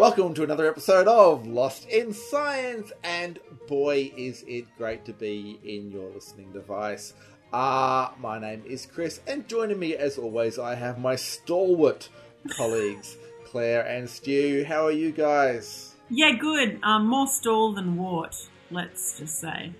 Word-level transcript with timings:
Welcome 0.00 0.32
to 0.32 0.44
another 0.44 0.66
episode 0.66 1.06
of 1.08 1.46
Lost 1.46 1.86
in 1.90 2.14
Science, 2.14 2.90
and 3.04 3.38
boy, 3.68 4.10
is 4.16 4.42
it 4.48 4.64
great 4.78 5.04
to 5.04 5.12
be 5.12 5.60
in 5.62 5.90
your 5.90 6.08
listening 6.08 6.50
device. 6.52 7.12
Uh, 7.52 8.08
my 8.18 8.38
name 8.38 8.62
is 8.66 8.86
Chris, 8.86 9.20
and 9.26 9.46
joining 9.46 9.78
me 9.78 9.94
as 9.94 10.16
always, 10.16 10.58
I 10.58 10.74
have 10.74 10.98
my 10.98 11.16
stalwart 11.16 12.08
colleagues, 12.48 13.18
Claire 13.44 13.82
and 13.82 14.08
Stu. 14.08 14.64
How 14.66 14.86
are 14.86 14.90
you 14.90 15.12
guys? 15.12 15.94
Yeah, 16.08 16.32
good. 16.32 16.80
Um, 16.82 17.06
more 17.06 17.26
stall 17.26 17.74
than 17.74 17.98
wart. 17.98 18.34
Let's 18.70 19.18
just 19.18 19.38
say. 19.38 19.74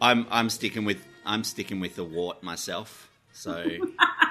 I'm 0.00 0.26
I'm 0.30 0.48
sticking 0.48 0.86
with 0.86 1.04
I'm 1.26 1.44
sticking 1.44 1.78
with 1.78 1.94
the 1.94 2.04
wart 2.04 2.42
myself. 2.42 3.10
So 3.34 3.62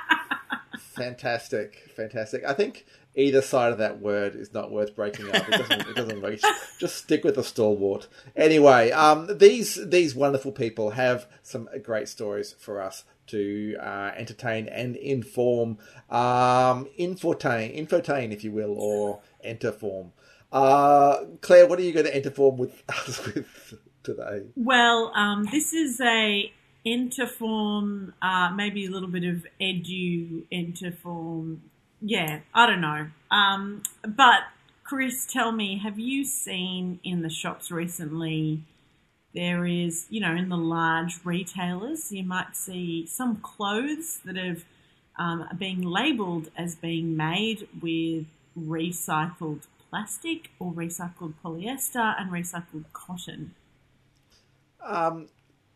Fantastic, 0.97 1.91
fantastic. 1.95 2.43
I 2.45 2.53
think 2.53 2.85
either 3.15 3.41
side 3.41 3.71
of 3.71 3.79
that 3.79 3.99
word 3.99 4.35
is 4.35 4.53
not 4.53 4.71
worth 4.71 4.95
breaking 4.95 5.27
up. 5.29 5.47
It 5.47 5.51
doesn't. 5.51 5.81
it 5.89 5.95
doesn't 5.95 6.21
reach. 6.23 6.43
Just 6.79 6.97
stick 6.97 7.23
with 7.23 7.35
the 7.35 7.43
stalwart. 7.43 8.07
Anyway, 8.35 8.91
um, 8.91 9.37
these 9.37 9.79
these 9.89 10.15
wonderful 10.15 10.51
people 10.51 10.91
have 10.91 11.27
some 11.43 11.67
great 11.83 12.07
stories 12.07 12.55
for 12.59 12.81
us 12.81 13.03
to 13.27 13.75
uh, 13.81 14.11
entertain 14.15 14.67
and 14.67 14.95
inform, 14.95 15.77
um, 16.09 16.87
infotain, 16.97 17.75
infotain, 17.77 18.31
if 18.31 18.43
you 18.43 18.51
will, 18.51 18.75
or 18.77 19.19
enterform. 19.45 20.11
Uh, 20.51 21.25
Claire, 21.41 21.67
what 21.67 21.77
are 21.77 21.81
you 21.83 21.91
going 21.91 22.05
to 22.05 22.21
enterform 22.21 22.57
with 22.57 22.83
us 22.89 23.25
with 23.25 23.73
today? 24.03 24.43
Well, 24.55 25.11
um, 25.15 25.45
this 25.51 25.73
is 25.73 25.99
a 26.01 26.51
interform, 26.85 28.13
uh, 28.21 28.51
maybe 28.55 28.85
a 28.85 28.89
little 28.89 29.09
bit 29.09 29.23
of 29.23 29.45
edu 29.59 30.43
interform. 30.51 31.59
Yeah, 32.01 32.39
I 32.53 32.65
don't 32.67 32.81
know. 32.81 33.07
Um, 33.31 33.83
but 34.03 34.41
Chris, 34.83 35.25
tell 35.25 35.51
me, 35.51 35.79
have 35.79 35.99
you 35.99 36.23
seen 36.23 36.99
in 37.03 37.21
the 37.21 37.29
shops 37.29 37.71
recently? 37.71 38.63
There 39.33 39.65
is, 39.65 40.07
you 40.09 40.21
know, 40.21 40.35
in 40.35 40.49
the 40.49 40.57
large 40.57 41.19
retailers, 41.23 42.11
you 42.11 42.23
might 42.23 42.55
see 42.55 43.05
some 43.05 43.37
clothes 43.37 44.19
that 44.25 44.35
have 44.35 44.63
um, 45.19 45.47
being 45.57 45.81
labelled 45.81 46.49
as 46.57 46.75
being 46.75 47.17
made 47.17 47.67
with 47.81 48.25
recycled 48.57 49.63
plastic 49.89 50.51
or 50.59 50.71
recycled 50.71 51.33
polyester 51.43 52.15
and 52.19 52.31
recycled 52.31 52.85
cotton. 52.93 53.53
Um, 54.83 55.27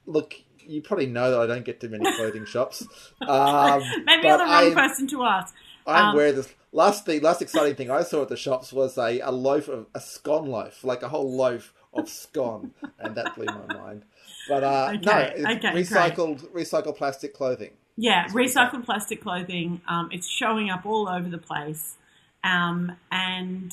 look, 0.05 0.33
you 0.59 0.81
probably 0.81 1.05
know 1.07 1.31
that 1.31 1.39
I 1.39 1.47
don't 1.47 1.65
get 1.65 1.79
to 1.81 1.89
many 1.89 2.05
clothing 2.17 2.45
shops. 2.45 2.85
Um, 3.21 3.81
Maybe 4.05 4.27
you're 4.27 4.37
the 4.37 4.43
wrong 4.43 4.71
I- 4.71 4.73
person 4.73 5.07
to 5.09 5.23
ask. 5.23 5.53
I'm 5.87 6.09
Um, 6.09 6.13
aware 6.13 6.31
this 6.31 6.53
last 6.71 7.07
the 7.07 7.19
last 7.21 7.41
exciting 7.41 7.73
thing 7.75 7.89
I 7.89 8.03
saw 8.03 8.21
at 8.21 8.29
the 8.29 8.37
shops 8.37 8.71
was 8.71 8.97
a, 8.99 9.19
a 9.21 9.31
loaf 9.31 9.67
of 9.67 9.87
a 9.95 9.99
scone 9.99 10.45
loaf, 10.47 10.83
like 10.83 11.01
a 11.01 11.09
whole 11.09 11.35
loaf 11.35 11.73
of 11.91 12.07
scone, 12.07 12.73
and 12.99 13.15
that 13.15 13.33
blew 13.35 13.45
my 13.47 13.73
mind. 13.73 14.03
But 14.47 14.63
uh, 14.63 14.91
no, 15.01 15.11
Okay, 15.11 15.33
it's 15.37 15.45
okay, 15.65 15.73
recycled 15.73 16.47
recycled 16.51 16.97
plastic 16.97 17.33
clothing. 17.33 17.71
Yeah, 17.97 18.21
That's 18.23 18.33
what 18.35 18.43
it's 18.43 18.53
recycled 18.55 18.85
plastic 18.85 19.21
clothing. 19.23 19.81
Um, 19.87 20.09
it's 20.11 20.29
showing 20.29 20.69
up 20.69 20.85
all 20.85 21.09
over 21.09 21.27
the 21.27 21.37
place. 21.39 21.97
Um, 22.43 22.95
and 23.11 23.71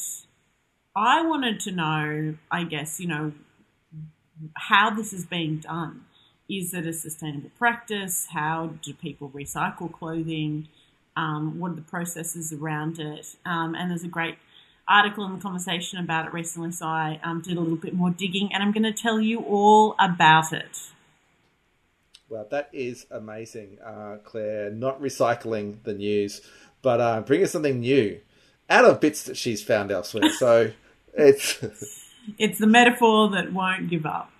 I 0.96 1.26
wanted 1.26 1.60
to 1.60 1.72
know, 1.72 2.34
I 2.50 2.64
guess, 2.64 2.98
you 3.00 3.06
know, 3.08 3.32
how 4.54 4.90
this 4.90 5.12
is 5.12 5.26
being 5.26 5.58
done. 5.58 6.04
Is 6.48 6.72
it 6.72 6.86
a 6.86 6.92
sustainable 6.92 7.50
practice? 7.58 8.28
How 8.30 8.70
do 8.82 8.94
people 8.94 9.28
recycle 9.30 9.92
clothing? 9.92 10.68
Um, 11.16 11.58
what 11.58 11.72
are 11.72 11.74
the 11.74 11.82
processes 11.82 12.52
around 12.52 12.98
it? 12.98 13.36
Um, 13.44 13.74
and 13.74 13.90
there's 13.90 14.04
a 14.04 14.08
great 14.08 14.36
article 14.88 15.26
in 15.26 15.34
the 15.34 15.40
conversation 15.40 15.98
about 15.98 16.26
it 16.26 16.32
recently, 16.32 16.72
so 16.72 16.86
I 16.86 17.20
um, 17.22 17.42
did 17.42 17.56
a 17.56 17.60
little 17.60 17.76
bit 17.76 17.92
more 17.92 18.10
digging 18.10 18.50
and 18.52 18.62
I'm 18.62 18.72
going 18.72 18.84
to 18.84 18.92
tell 18.92 19.20
you 19.20 19.40
all 19.40 19.94
about 20.00 20.52
it. 20.52 20.88
Well, 22.30 22.46
that 22.50 22.70
is 22.72 23.06
amazing, 23.10 23.78
uh, 23.84 24.16
Claire. 24.24 24.70
Not 24.70 25.00
recycling 25.02 25.82
the 25.82 25.94
news, 25.94 26.40
but 26.82 27.00
uh, 27.00 27.20
bringing 27.22 27.46
something 27.46 27.80
new 27.80 28.20
out 28.70 28.84
of 28.84 29.00
bits 29.00 29.24
that 29.24 29.36
she's 29.36 29.62
found 29.62 29.90
elsewhere. 29.90 30.30
So 30.30 30.72
it's 31.14 31.62
It's 32.38 32.58
the 32.58 32.66
metaphor 32.66 33.30
that 33.30 33.52
won't 33.52 33.88
give 33.88 34.04
up. 34.04 34.30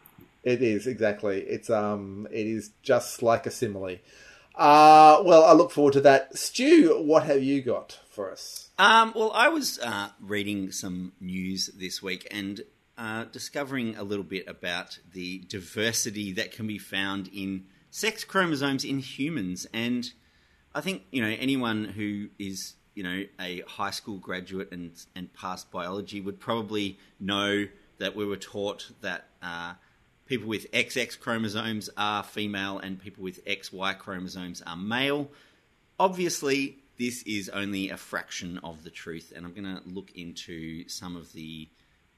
It 0.43 0.62
is 0.62 0.87
exactly. 0.87 1.41
It's 1.41 1.71
um. 1.71 2.28
It 2.31 2.47
is 2.47 2.71
just 2.82 3.22
like 3.22 3.47
a 3.47 3.50
simile. 3.50 3.99
Uh 4.54 5.22
well, 5.25 5.44
I 5.44 5.53
look 5.53 5.71
forward 5.71 5.93
to 5.94 6.00
that. 6.03 6.37
Stu, 6.37 7.00
what 7.00 7.25
have 7.25 7.43
you 7.43 7.62
got 7.62 8.00
for 8.10 8.31
us? 8.32 8.71
um, 8.78 9.12
well, 9.16 9.32
I 9.34 9.49
was 9.49 9.78
uh, 9.81 10.10
reading 10.21 10.71
some 10.71 11.12
news 11.21 11.69
this 11.76 12.00
week 12.00 12.28
and 12.31 12.60
uh, 12.97 13.25
discovering 13.25 13.97
a 13.97 14.03
little 14.04 14.25
bit 14.25 14.47
about 14.49 14.99
the 15.12 15.38
diversity 15.49 16.32
that 16.32 16.53
can 16.53 16.66
be 16.66 16.78
found 16.78 17.28
in 17.32 17.65
sex 17.91 18.25
chromosomes 18.25 18.84
in 18.84 18.99
humans, 18.99 19.66
and 19.72 20.12
I 20.75 20.81
think 20.81 21.03
you 21.10 21.22
know 21.22 21.28
anyone 21.28 21.84
who 21.84 22.28
is 22.38 22.75
you 22.94 23.03
know 23.03 23.25
a 23.41 23.62
high 23.66 23.91
school 23.91 24.19
graduate 24.19 24.69
and 24.72 24.93
and 25.15 25.32
passed 25.32 25.70
biology 25.70 26.20
would 26.20 26.41
probably 26.41 26.99
know 27.20 27.66
that 27.99 28.15
we 28.15 28.25
were 28.25 28.37
taught 28.37 28.91
that 29.00 29.26
uh, 29.43 29.75
people 30.28 30.48
with 30.48 30.70
XX 30.72 31.18
chromosomes 31.18 31.88
are 31.96 32.22
female 32.22 32.78
and 32.78 33.00
people 33.00 33.24
with 33.24 33.44
XY 33.46 33.98
chromosomes 33.98 34.62
are 34.66 34.76
male. 34.76 35.28
Obviously, 35.98 36.76
this 36.98 37.22
is 37.22 37.48
only 37.48 37.90
a 37.90 37.96
fraction 37.96 38.58
of 38.58 38.84
the 38.84 38.90
truth, 38.90 39.32
and 39.34 39.46
I'm 39.46 39.52
going 39.52 39.64
to 39.64 39.82
look 39.88 40.12
into 40.14 40.86
some 40.88 41.16
of 41.16 41.32
the 41.32 41.68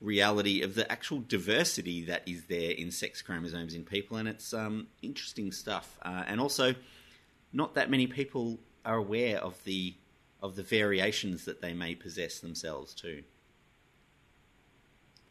reality 0.00 0.62
of 0.62 0.74
the 0.74 0.90
actual 0.90 1.20
diversity 1.20 2.04
that 2.06 2.22
is 2.26 2.44
there 2.46 2.72
in 2.72 2.90
sex 2.90 3.22
chromosomes 3.22 3.74
in 3.74 3.84
people, 3.84 4.16
and 4.16 4.28
it's 4.28 4.52
um, 4.52 4.88
interesting 5.02 5.52
stuff. 5.52 5.98
Uh, 6.02 6.24
and 6.26 6.40
also, 6.40 6.74
not 7.52 7.74
that 7.74 7.90
many 7.90 8.06
people 8.06 8.58
are 8.84 8.96
aware 8.96 9.38
of 9.38 9.62
the 9.64 9.94
of 10.42 10.56
the 10.56 10.62
variations 10.62 11.44
that 11.44 11.60
they 11.60 11.74
may 11.74 11.94
possess 11.94 12.38
themselves 12.38 12.94
too. 12.94 13.22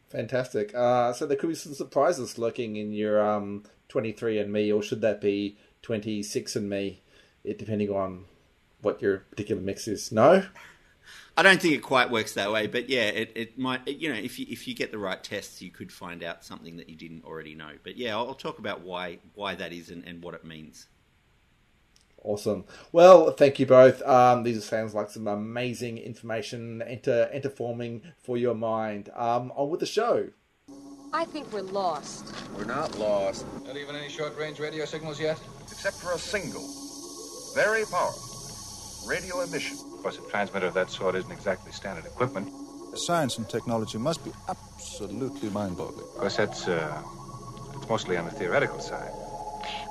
Fantastic. 0.10 0.74
Uh, 0.74 1.14
so 1.14 1.26
there 1.26 1.38
could 1.38 1.50
be 1.50 1.56
some 1.56 1.74
surprises 1.74 2.38
lurking 2.38 2.76
in 2.76 2.94
your 2.94 3.22
um 3.22 3.64
23andMe, 3.90 4.76
or 4.76 4.82
should 4.82 5.02
that 5.02 5.22
be 5.22 5.58
26 5.82 6.56
and 6.56 6.70
Me, 6.70 7.02
it, 7.44 7.58
depending 7.58 7.90
on 7.90 8.26
what 8.82 9.02
your 9.02 9.20
particular 9.32 9.62
mix 9.62 9.88
is. 9.88 10.12
No. 10.12 10.46
I 11.38 11.42
don't 11.42 11.62
think 11.62 11.74
it 11.74 11.80
quite 11.80 12.12
works 12.12 12.34
that 12.34 12.52
way, 12.52 12.68
but 12.68 12.90
yeah, 12.90 13.06
it, 13.06 13.32
it 13.34 13.58
might. 13.58 13.88
You 13.88 14.10
know, 14.10 14.20
if 14.20 14.38
you 14.40 14.46
if 14.50 14.68
you 14.68 14.76
get 14.76 14.92
the 14.92 14.98
right 14.98 15.24
tests, 15.24 15.62
you 15.62 15.72
could 15.72 15.92
find 15.92 16.24
out 16.24 16.44
something 16.44 16.78
that 16.78 16.90
you 16.90 16.96
didn't 16.96 17.24
already 17.24 17.56
know. 17.56 17.72
But 17.82 17.98
yeah, 17.98 18.18
I'll, 18.18 18.28
I'll 18.28 18.34
talk 18.34 18.60
about 18.60 18.82
why 18.82 19.20
why 19.36 19.56
that 19.56 19.72
is 19.72 19.90
and, 19.90 20.04
and 20.06 20.22
what 20.22 20.34
it 20.34 20.44
means. 20.44 20.88
Awesome. 22.24 22.66
Well, 22.92 23.32
thank 23.32 23.60
you 23.60 23.66
both. 23.66 24.02
Um, 24.04 24.44
these 24.44 24.64
sounds 24.66 24.94
like 24.94 25.10
some 25.10 25.28
amazing 25.28 25.98
information, 25.98 26.82
enter, 26.82 27.30
interforming 27.34 28.02
for 28.22 28.38
your 28.38 28.56
mind. 28.56 29.10
Um, 29.16 29.52
on 29.56 29.70
with 29.70 29.80
the 29.80 29.86
show. 29.86 30.28
I 31.14 31.26
think 31.26 31.52
we're 31.52 31.62
lost. 31.62 32.26
We're 32.56 32.66
not 32.66 32.98
lost, 33.00 33.46
Not 33.66 33.78
even 33.78 33.96
any 33.96 34.10
short-range 34.10 34.60
radio 34.60 34.86
signals 34.86 35.20
yet? 35.20 35.40
except 35.72 35.96
for 35.96 36.12
a 36.12 36.20
single, 36.20 36.68
very 37.56 37.84
powerful 37.86 39.08
radio 39.08 39.40
emission. 39.42 39.78
Of 39.94 40.04
course, 40.04 40.20
a 40.20 40.30
transmitter 40.30 40.68
of 40.68 40.74
that 40.76 40.92
sort 40.92 41.16
isn't 41.16 41.32
exactly 41.32 41.72
standard 41.72 42.06
equipment. 42.06 42.50
Science 42.96 43.38
and 43.38 43.48
technology 43.50 43.98
must 43.98 44.24
be 44.26 44.32
absolutely 44.50 45.50
mind-boggling. 45.50 46.00
Of 46.06 46.16
course, 46.18 46.36
that's, 46.38 46.68
uh, 46.68 47.02
it's 47.76 47.88
mostly 47.90 48.18
on 48.18 48.26
the 48.26 48.32
theoretical 48.32 48.80
side. 48.80 49.12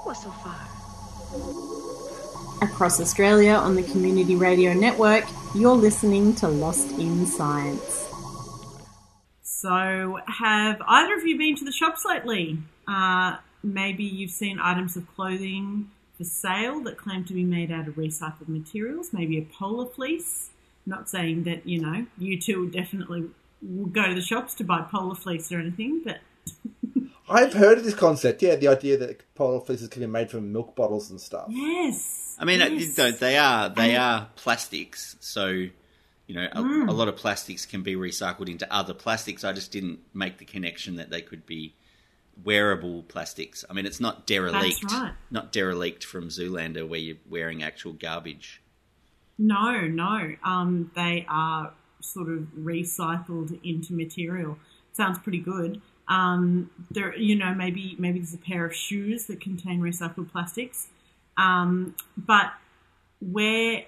Well, 0.05 0.15
so 0.15 0.31
far. 0.31 1.78
Across 2.61 3.01
Australia 3.01 3.53
on 3.53 3.77
the 3.77 3.85
Community 3.85 4.35
Radio 4.35 4.73
Network, 4.73 5.25
you're 5.55 5.77
listening 5.77 6.35
to 6.37 6.49
Lost 6.49 6.91
in 6.99 7.25
Science. 7.25 8.09
So, 9.43 10.19
have 10.27 10.83
either 10.87 11.15
of 11.15 11.25
you 11.25 11.39
been 11.39 11.55
to 11.57 11.65
the 11.65 11.71
shops 11.71 12.05
lately? 12.05 12.59
Uh, 12.89 13.37
maybe 13.63 14.03
you've 14.03 14.33
seen 14.33 14.59
items 14.61 14.97
of 14.97 15.07
clothing 15.15 15.91
for 16.17 16.25
sale 16.25 16.81
that 16.81 16.97
claim 16.97 17.25
to 17.27 17.33
be 17.33 17.45
made 17.45 17.71
out 17.71 17.87
of 17.87 17.95
recycled 17.95 18.49
materials, 18.49 19.13
maybe 19.13 19.39
a 19.39 19.43
polar 19.43 19.87
fleece, 19.87 20.51
Not 20.85 21.09
saying 21.09 21.45
that 21.45 21.65
you 21.65 21.81
know 21.81 22.07
you 22.19 22.41
two 22.41 22.61
would 22.63 22.73
definitely 22.73 23.31
will 23.63 23.87
go 23.87 24.09
to 24.09 24.15
the 24.15 24.21
shops 24.21 24.55
to 24.55 24.65
buy 24.65 24.83
polar 24.83 25.15
fleece 25.15 25.53
or 25.53 25.61
anything, 25.61 26.03
but 26.05 26.19
I've 27.31 27.53
heard 27.53 27.79
of 27.79 27.85
this 27.85 27.95
concept. 27.95 28.43
Yeah, 28.43 28.57
the 28.57 28.69
idea 28.69 28.97
that 28.99 29.35
polar 29.35 29.61
fleeces 29.61 29.89
can 29.89 30.01
be 30.01 30.07
made 30.07 30.31
from 30.31 30.53
milk 30.53 30.75
bottles 30.77 31.11
and 31.11 31.21
stuff. 31.21 31.47
yes. 31.51 32.37
I 32.41 32.45
mean, 32.45 32.61
yes. 32.61 32.99
uh, 32.99 33.11
they 33.19 33.37
are 33.37 33.69
they 33.69 33.97
are 33.97 34.29
plastics, 34.37 35.17
so 35.21 35.47
you 35.49 36.35
know 36.35 36.47
a, 36.53 36.63
Mm. 36.63 36.89
a 36.89 36.93
lot 36.93 37.09
of 37.09 37.17
plastics 37.17 37.67
can 37.67 37.83
be 37.83 37.97
recycled 37.97 38.49
into 38.49 38.73
other 38.73 38.95
plastics. 38.95 39.43
I 39.45 39.53
just 39.53 39.73
didn't 39.73 40.01
make 40.15 40.39
the 40.39 40.45
connection 40.45 40.97
that 40.97 41.11
they 41.11 41.21
could 41.23 41.47
be 41.47 41.75
wearable 42.45 43.03
plastics. 43.03 43.65
I 43.69 43.73
mean, 43.73 43.87
it's 43.87 43.99
not 43.99 44.27
derelict, 44.27 44.85
right. 44.93 45.13
not 45.31 45.53
derelict 45.53 46.05
from 46.05 46.29
Zoolander 46.29 46.87
where 46.89 47.01
you're 47.01 47.17
wearing 47.29 47.63
actual 47.65 47.93
garbage. 47.93 48.63
No, 49.37 49.81
no. 49.87 50.35
Um, 50.45 50.91
they 50.95 51.27
are 51.29 51.73
sort 52.01 52.29
of 52.29 52.41
recycled 52.57 53.59
into 53.65 53.93
material. 53.93 54.59
Sounds 54.93 55.19
pretty 55.19 55.39
good. 55.39 55.81
Um, 56.09 56.71
there, 56.91 57.15
you 57.17 57.37
know, 57.37 57.55
maybe 57.55 57.97
maybe 57.99 58.19
there's 58.19 58.35
a 58.35 58.39
pair 58.39 58.65
of 58.65 58.75
shoes 58.75 59.27
that 59.27 59.41
contain 59.41 59.81
recycled 59.81 60.31
plastics. 60.33 60.89
Um, 61.37 61.95
but 62.17 62.53
where 63.21 63.85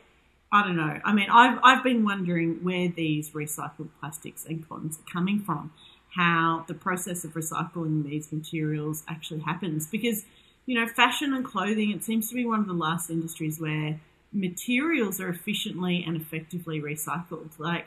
I 0.52 0.62
don't 0.64 0.76
know. 0.76 1.00
I 1.04 1.12
mean, 1.12 1.28
I've 1.30 1.58
I've 1.62 1.84
been 1.84 2.04
wondering 2.04 2.58
where 2.62 2.88
these 2.88 3.30
recycled 3.30 3.88
plastics 4.00 4.44
and 4.44 4.68
cottons 4.68 4.98
are 4.98 5.12
coming 5.12 5.40
from. 5.40 5.72
How 6.16 6.64
the 6.66 6.74
process 6.74 7.24
of 7.24 7.34
recycling 7.34 8.04
these 8.04 8.32
materials 8.32 9.04
actually 9.08 9.40
happens, 9.40 9.86
because 9.86 10.24
you 10.66 10.78
know, 10.78 10.86
fashion 10.88 11.32
and 11.32 11.44
clothing 11.44 11.90
it 11.90 12.04
seems 12.04 12.28
to 12.28 12.34
be 12.34 12.44
one 12.44 12.60
of 12.60 12.66
the 12.66 12.72
last 12.72 13.10
industries 13.10 13.60
where 13.60 14.00
materials 14.32 15.20
are 15.20 15.28
efficiently 15.28 16.04
and 16.06 16.16
effectively 16.16 16.80
recycled. 16.80 17.58
Like 17.58 17.86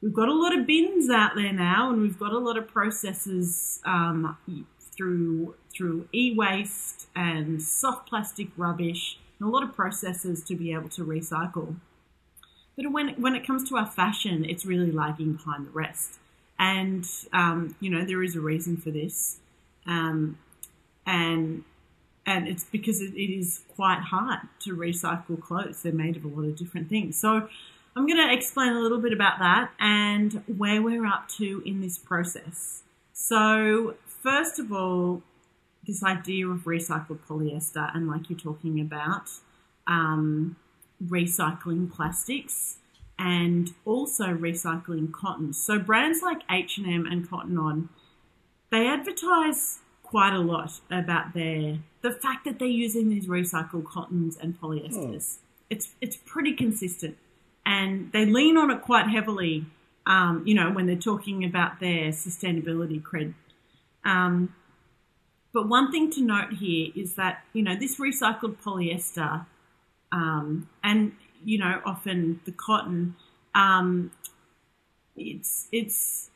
we've 0.00 0.12
got 0.12 0.28
a 0.28 0.34
lot 0.34 0.56
of 0.56 0.66
bins 0.66 1.10
out 1.10 1.34
there 1.34 1.52
now, 1.52 1.90
and 1.90 2.02
we've 2.02 2.18
got 2.18 2.32
a 2.32 2.38
lot 2.38 2.56
of 2.56 2.68
processes 2.68 3.80
um, 3.84 4.36
through 4.96 5.54
through 5.74 6.08
e-waste 6.12 7.06
and 7.14 7.62
soft 7.62 8.08
plastic 8.08 8.48
rubbish, 8.56 9.18
and 9.38 9.48
a 9.48 9.50
lot 9.50 9.62
of 9.62 9.74
processes 9.74 10.42
to 10.44 10.56
be 10.56 10.72
able 10.72 10.88
to 10.88 11.04
recycle. 11.04 11.76
But 12.76 12.92
when 12.92 13.20
when 13.20 13.34
it 13.34 13.46
comes 13.46 13.68
to 13.70 13.76
our 13.76 13.86
fashion, 13.86 14.44
it's 14.44 14.64
really 14.64 14.92
lagging 14.92 15.34
behind 15.34 15.66
the 15.66 15.70
rest, 15.70 16.18
and 16.58 17.04
um, 17.32 17.74
you 17.80 17.90
know 17.90 18.04
there 18.04 18.22
is 18.22 18.36
a 18.36 18.40
reason 18.40 18.76
for 18.76 18.90
this, 18.90 19.38
um, 19.86 20.38
and 21.06 21.64
and 22.24 22.46
it's 22.46 22.64
because 22.64 23.00
it, 23.00 23.14
is 23.16 23.62
quite 23.74 24.00
hard 24.00 24.40
to 24.60 24.76
recycle 24.76 25.40
clothes. 25.40 25.82
They're 25.82 25.92
made 25.92 26.16
of 26.16 26.24
a 26.24 26.28
lot 26.28 26.44
of 26.44 26.56
different 26.56 26.88
things. 26.88 27.18
So 27.18 27.48
I'm 27.98 28.06
going 28.06 28.28
to 28.28 28.32
explain 28.32 28.74
a 28.74 28.78
little 28.78 29.00
bit 29.00 29.12
about 29.12 29.40
that 29.40 29.72
and 29.80 30.44
where 30.46 30.80
we're 30.80 31.04
up 31.04 31.28
to 31.38 31.64
in 31.66 31.80
this 31.80 31.98
process. 31.98 32.84
So 33.12 33.96
first 34.06 34.60
of 34.60 34.72
all, 34.72 35.24
this 35.84 36.04
idea 36.04 36.46
of 36.46 36.60
recycled 36.60 37.18
polyester 37.28 37.90
and 37.92 38.06
like 38.06 38.30
you're 38.30 38.38
talking 38.38 38.80
about, 38.80 39.30
um, 39.88 40.54
recycling 41.04 41.92
plastics 41.92 42.76
and 43.18 43.72
also 43.84 44.26
recycling 44.26 45.10
cotton. 45.12 45.52
So 45.52 45.80
brands 45.80 46.22
like 46.22 46.42
H&M 46.48 47.04
and 47.04 47.28
Cotton 47.28 47.58
On, 47.58 47.88
they 48.70 48.86
advertise 48.86 49.80
quite 50.04 50.34
a 50.34 50.38
lot 50.38 50.80
about 50.88 51.34
their 51.34 51.80
the 52.02 52.12
fact 52.12 52.44
that 52.44 52.60
they're 52.60 52.68
using 52.68 53.08
these 53.08 53.26
recycled 53.26 53.86
cottons 53.86 54.38
and 54.40 54.60
polyesters. 54.60 55.38
It's 55.68 55.94
it's 56.00 56.16
pretty 56.16 56.54
consistent, 56.54 57.16
and 57.68 58.10
they 58.12 58.24
lean 58.24 58.56
on 58.56 58.70
it 58.70 58.80
quite 58.80 59.08
heavily. 59.08 59.66
Um, 60.06 60.42
you 60.46 60.54
know 60.54 60.70
when 60.72 60.86
they're 60.86 60.96
talking 60.96 61.44
about 61.44 61.80
their 61.80 62.08
sustainability 62.08 63.00
cred. 63.00 63.34
Um, 64.04 64.54
but 65.52 65.68
one 65.68 65.92
thing 65.92 66.10
to 66.12 66.22
note 66.22 66.54
here 66.54 66.88
is 66.96 67.14
that 67.16 67.44
you 67.52 67.62
know 67.62 67.76
this 67.76 68.00
recycled 68.00 68.56
polyester, 68.64 69.44
um, 70.10 70.68
and 70.82 71.12
you 71.44 71.58
know 71.58 71.82
often 71.84 72.40
the 72.46 72.52
cotton, 72.52 73.16
um, 73.54 74.12
it's 75.14 75.68
it's 75.70 76.30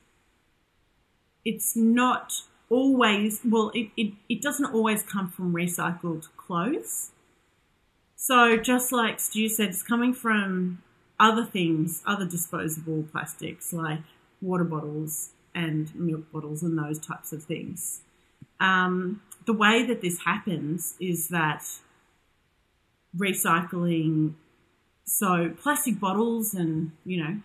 it's 1.47 1.75
not 1.75 2.43
always 2.69 3.41
well 3.45 3.71
it, 3.75 3.89
it, 3.97 4.13
it 4.29 4.43
doesn't 4.43 4.73
always 4.73 5.03
come 5.03 5.29
from 5.29 5.53
recycled 5.53 6.29
clothes 6.39 7.11
so 8.17 8.57
just 8.57 8.93
like 8.93 9.21
stu 9.21 9.47
said 9.47 9.69
it's 9.69 9.83
coming 9.83 10.15
from 10.15 10.83
other 11.23 11.45
things 11.45 12.03
other 12.07 12.27
disposable 12.27 13.05
plastics 13.13 13.73
like 13.73 14.01
water 14.41 14.65
bottles 14.65 15.31
and 15.55 15.95
milk 15.95 16.31
bottles 16.33 16.63
and 16.63 16.77
those 16.77 16.99
types 16.99 17.33
of 17.33 17.45
things 17.45 18.01
um, 18.59 19.23
the 19.47 19.53
way 19.53 19.85
that 19.87 20.01
this 20.03 20.21
happens 20.25 20.97
is 21.01 21.29
that 21.29 21.65
recycling 23.17 24.35
so 25.05 25.53
plastic 25.63 26.01
bottles 26.01 26.55
and 26.55 26.91
you 27.05 27.23
know 27.23 27.41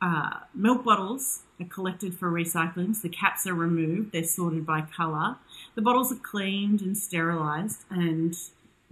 uh, 0.00 0.40
milk 0.54 0.84
bottles 0.84 1.42
are 1.60 1.66
collected 1.66 2.14
for 2.14 2.30
recycling. 2.30 2.94
So 2.94 3.08
the 3.08 3.08
caps 3.08 3.46
are 3.46 3.54
removed. 3.54 4.12
They're 4.12 4.24
sorted 4.24 4.66
by 4.66 4.82
colour. 4.82 5.36
The 5.74 5.82
bottles 5.82 6.12
are 6.12 6.16
cleaned 6.16 6.82
and 6.82 6.96
sterilised, 6.96 7.84
and 7.90 8.34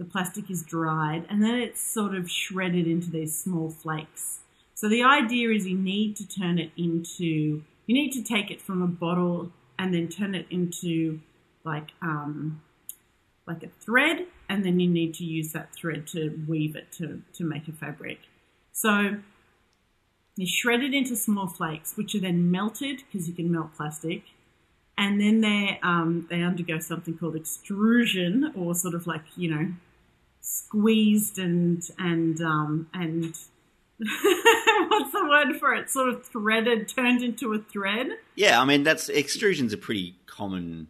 the 0.01 0.09
plastic 0.09 0.49
is 0.49 0.63
dried, 0.63 1.27
and 1.29 1.43
then 1.43 1.53
it's 1.53 1.79
sort 1.79 2.15
of 2.15 2.27
shredded 2.27 2.87
into 2.87 3.11
these 3.11 3.37
small 3.37 3.69
flakes. 3.69 4.39
So 4.73 4.89
the 4.89 5.03
idea 5.03 5.51
is 5.51 5.67
you 5.67 5.77
need 5.77 6.15
to 6.15 6.27
turn 6.27 6.57
it 6.57 6.71
into. 6.75 7.61
You 7.85 7.93
need 7.95 8.11
to 8.13 8.23
take 8.23 8.49
it 8.49 8.59
from 8.59 8.81
a 8.81 8.87
bottle 8.87 9.51
and 9.77 9.93
then 9.93 10.07
turn 10.07 10.33
it 10.33 10.47
into 10.49 11.19
like 11.63 11.89
um, 12.01 12.61
like 13.45 13.61
a 13.61 13.69
thread, 13.79 14.25
and 14.49 14.65
then 14.65 14.79
you 14.79 14.89
need 14.89 15.13
to 15.15 15.23
use 15.23 15.51
that 15.51 15.71
thread 15.75 16.07
to 16.07 16.43
weave 16.47 16.75
it 16.75 16.91
to 16.93 17.21
to 17.33 17.43
make 17.43 17.67
a 17.67 17.71
fabric. 17.71 18.21
So 18.71 19.17
they're 20.35 20.47
shredded 20.47 20.95
into 20.95 21.15
small 21.15 21.47
flakes, 21.47 21.95
which 21.95 22.15
are 22.15 22.21
then 22.21 22.49
melted 22.49 23.03
because 23.05 23.27
you 23.27 23.35
can 23.35 23.51
melt 23.51 23.75
plastic, 23.77 24.23
and 24.97 25.21
then 25.21 25.41
they 25.41 25.79
um, 25.83 26.25
they 26.31 26.41
undergo 26.41 26.79
something 26.79 27.19
called 27.19 27.35
extrusion, 27.35 28.51
or 28.57 28.73
sort 28.73 28.95
of 28.95 29.05
like 29.05 29.25
you 29.35 29.51
know 29.51 29.73
squeezed 30.41 31.37
and 31.39 31.81
and 31.97 32.41
um, 32.41 32.87
and 32.93 33.23
what's 33.97 35.11
the 35.11 35.27
word 35.29 35.59
for 35.59 35.73
it? 35.73 35.89
Sort 35.89 36.09
of 36.09 36.25
threaded, 36.25 36.87
turned 36.89 37.21
into 37.23 37.53
a 37.53 37.59
thread. 37.59 38.07
Yeah, 38.35 38.59
I 38.61 38.65
mean 38.65 38.83
that's 38.83 39.09
extrusion's 39.09 39.73
a 39.73 39.77
pretty 39.77 40.15
common 40.25 40.87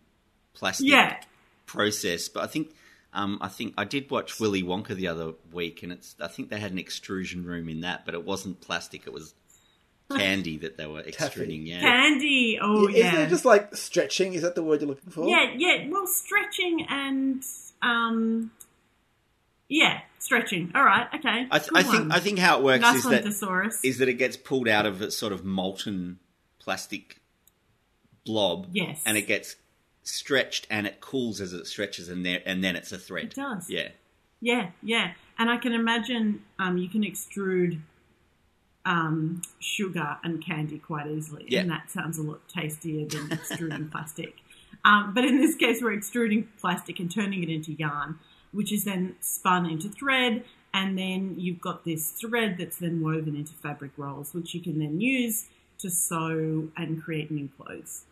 plastic 0.54 0.88
Yeah. 0.88 1.18
process, 1.66 2.30
but 2.30 2.44
I 2.44 2.48
think 2.48 2.74
um, 3.14 3.38
I 3.42 3.50
think 3.50 3.74
I 3.78 3.84
did 3.84 4.10
watch 4.10 4.40
Willy 4.40 4.64
Wonka 4.64 4.96
the 4.96 5.08
other 5.08 5.34
week, 5.52 5.84
and 5.84 5.92
it's 5.92 6.16
I 6.22 6.28
think 6.28 6.50
they 6.50 6.60
had 6.60 6.72
an 6.72 6.80
extrusion 6.80 7.46
room 7.46 7.68
in 7.68 7.82
that, 7.82 8.06
but 8.06 8.14
it 8.14 8.24
wasn't 8.26 8.62
plastic; 8.62 9.06
it 9.06 9.12
was 9.14 9.34
candy 10.10 10.58
that 10.60 10.78
they 10.78 10.86
were 10.86 11.02
extruding. 11.02 11.66
Yeah, 11.66 11.82
Candy. 11.82 12.58
Oh 12.62 12.88
yeah. 12.88 13.08
Isn't 13.08 13.20
yeah. 13.20 13.26
it 13.26 13.30
just 13.30 13.44
like 13.46 13.76
stretching? 13.76 14.34
Is 14.34 14.44
that 14.44 14.56
the 14.56 14.64
word 14.64 14.80
you're 14.82 14.90
looking 14.90 15.10
for? 15.12 15.28
Yeah, 15.28 15.52
yeah. 15.58 15.90
Well, 15.90 16.08
stretching 16.08 16.86
and 16.90 17.44
um, 17.82 18.52
yeah, 19.72 20.02
stretching. 20.20 20.72
All 20.76 20.84
right, 20.84 21.08
okay. 21.16 21.48
I, 21.50 21.60
th- 21.60 21.72
I 21.74 21.82
think. 21.84 22.14
I 22.14 22.20
think 22.20 22.38
how 22.40 22.58
it 22.60 22.64
works 22.64 22.82
Nice 22.82 22.98
is 22.98 23.10
that 23.10 23.24
Thesaurus. 23.24 23.80
is 23.84 23.98
that 24.00 24.10
it 24.10 24.16
gets 24.16 24.36
pulled 24.38 24.68
out 24.68 24.86
of 24.86 25.02
a 25.02 25.10
sort 25.12 25.32
of 25.34 25.46
molten 25.46 26.20
plastic 26.60 27.22
blob, 28.26 28.68
Yes. 28.72 29.02
and 29.06 29.18
it 29.18 29.28
gets 29.28 29.56
stretched 30.04 30.68
and 30.70 30.86
it 30.88 31.00
cools 31.00 31.40
as 31.42 31.54
it 31.54 31.66
stretches, 31.68 32.10
and 32.10 32.26
there 32.26 32.42
and 32.46 32.64
then 32.64 32.76
it's 32.76 32.92
a 32.92 32.98
thread. 32.98 33.26
It 33.26 33.36
does. 33.36 33.70
Yeah, 33.70 33.90
Yeah, 34.42 34.72
yeah. 34.84 35.14
And 35.40 35.50
I 35.50 35.58
can 35.58 35.72
imagine 35.74 36.44
um, 36.60 36.78
you 36.78 36.88
can 36.90 37.02
extrude 37.04 37.80
um, 38.86 39.42
sugar 39.60 40.18
and 40.24 40.44
candy 40.46 40.80
quite 40.80 41.08
easily, 41.08 41.46
Yeah. 41.48 41.62
and 41.62 41.72
that 41.72 41.90
sounds 41.92 42.18
a 42.18 42.24
lot 42.24 42.48
tastier 42.50 43.06
than 43.08 43.32
extruding 43.32 43.90
plastic. 43.92 44.36
Um, 44.84 45.14
but 45.14 45.24
in 45.26 45.38
this 45.40 45.56
case, 45.56 45.82
we're 45.82 45.94
extruding 45.94 46.48
plastic 46.60 47.00
and 47.00 47.12
turning 47.14 47.44
it 47.44 47.50
into 47.50 47.72
yarn, 47.74 48.18
which 48.52 48.72
is 48.72 48.84
then 48.84 49.16
spun 49.20 49.66
into 49.66 49.90
thread, 49.90 50.44
and 50.74 50.98
then 50.98 51.36
you've 51.38 51.62
got 51.62 51.86
this 51.86 52.12
thread 52.12 52.56
that's 52.58 52.78
then 52.78 53.02
woven 53.02 53.36
into 53.36 53.54
fabric 53.54 53.92
rolls, 53.98 54.34
which 54.34 54.54
you 54.54 54.62
can 54.62 54.80
then 54.80 55.02
use 55.02 55.48
to 55.80 55.90
sew 55.90 56.70
and 56.78 57.04
create 57.04 57.32
new 57.32 57.50
clothes. 57.58 58.06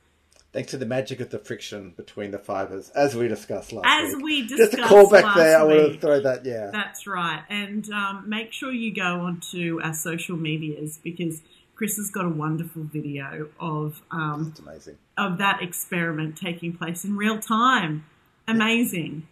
Thanks 0.52 0.72
to 0.72 0.78
the 0.78 0.86
magic 0.86 1.20
of 1.20 1.30
the 1.30 1.38
friction 1.38 1.94
between 1.96 2.32
the 2.32 2.40
fibers, 2.40 2.90
as 2.90 3.16
we 3.16 3.28
discussed 3.28 3.72
last 3.72 3.86
As 3.86 4.16
week. 4.16 4.24
we 4.24 4.48
Just 4.48 4.74
a 4.74 4.78
discussed 4.78 4.92
callback 4.92 5.24
last 5.24 5.38
there, 5.38 5.60
I 5.60 5.64
want 5.64 5.94
to 5.94 6.00
throw 6.00 6.20
that, 6.22 6.44
yeah. 6.44 6.72
That's 6.72 7.06
right. 7.06 7.44
And 7.50 7.88
um, 7.92 8.28
make 8.28 8.52
sure 8.52 8.72
you 8.72 8.94
go 8.94 9.22
onto 9.22 9.80
our 9.84 9.94
social 9.94 10.38
medias 10.38 11.00
because 11.04 11.44
Chris 11.76 11.98
has 11.98 12.10
got 12.10 12.26
a 12.26 12.30
wonderful 12.30 12.82
video 12.84 13.50
of 13.60 14.02
um, 14.10 14.56
amazing. 14.60 14.98
of 15.18 15.38
that 15.38 15.62
experiment 15.62 16.36
taking 16.36 16.76
place 16.76 17.06
in 17.06 17.16
real 17.16 17.40
time. 17.40 18.06
Amazing. 18.48 19.28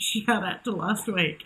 Shout 0.26 0.42
out 0.42 0.64
to 0.64 0.72
last 0.72 1.06
week. 1.08 1.42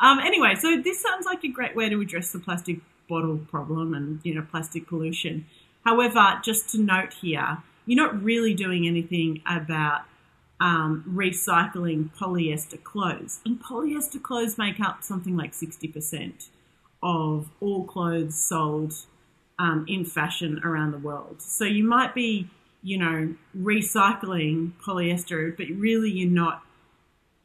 Um, 0.00 0.18
anyway, 0.18 0.54
so 0.60 0.80
this 0.82 1.00
sounds 1.00 1.24
like 1.24 1.44
a 1.44 1.48
great 1.48 1.76
way 1.76 1.88
to 1.88 2.00
address 2.00 2.32
the 2.32 2.40
plastic 2.40 2.80
bottle 3.08 3.38
problem 3.38 3.94
and 3.94 4.20
you 4.24 4.34
know 4.34 4.44
plastic 4.50 4.88
pollution. 4.88 5.46
However, 5.84 6.40
just 6.44 6.70
to 6.70 6.80
note 6.80 7.12
here, 7.20 7.58
you're 7.86 8.04
not 8.04 8.20
really 8.22 8.54
doing 8.54 8.86
anything 8.88 9.42
about 9.46 10.02
um, 10.60 11.04
recycling 11.08 12.10
polyester 12.16 12.82
clothes, 12.82 13.40
and 13.44 13.62
polyester 13.62 14.20
clothes 14.20 14.58
make 14.58 14.80
up 14.80 15.04
something 15.04 15.36
like 15.36 15.54
sixty 15.54 15.86
percent 15.86 16.48
of 17.04 17.50
all 17.60 17.84
clothes 17.84 18.34
sold 18.34 18.94
um, 19.60 19.84
in 19.88 20.04
fashion 20.04 20.60
around 20.64 20.90
the 20.90 20.98
world. 20.98 21.40
So 21.40 21.64
you 21.64 21.84
might 21.84 22.14
be, 22.14 22.48
you 22.82 22.98
know, 22.98 23.34
recycling 23.56 24.72
polyester, 24.84 25.56
but 25.56 25.66
really 25.68 26.10
you're 26.10 26.30
not 26.30 26.62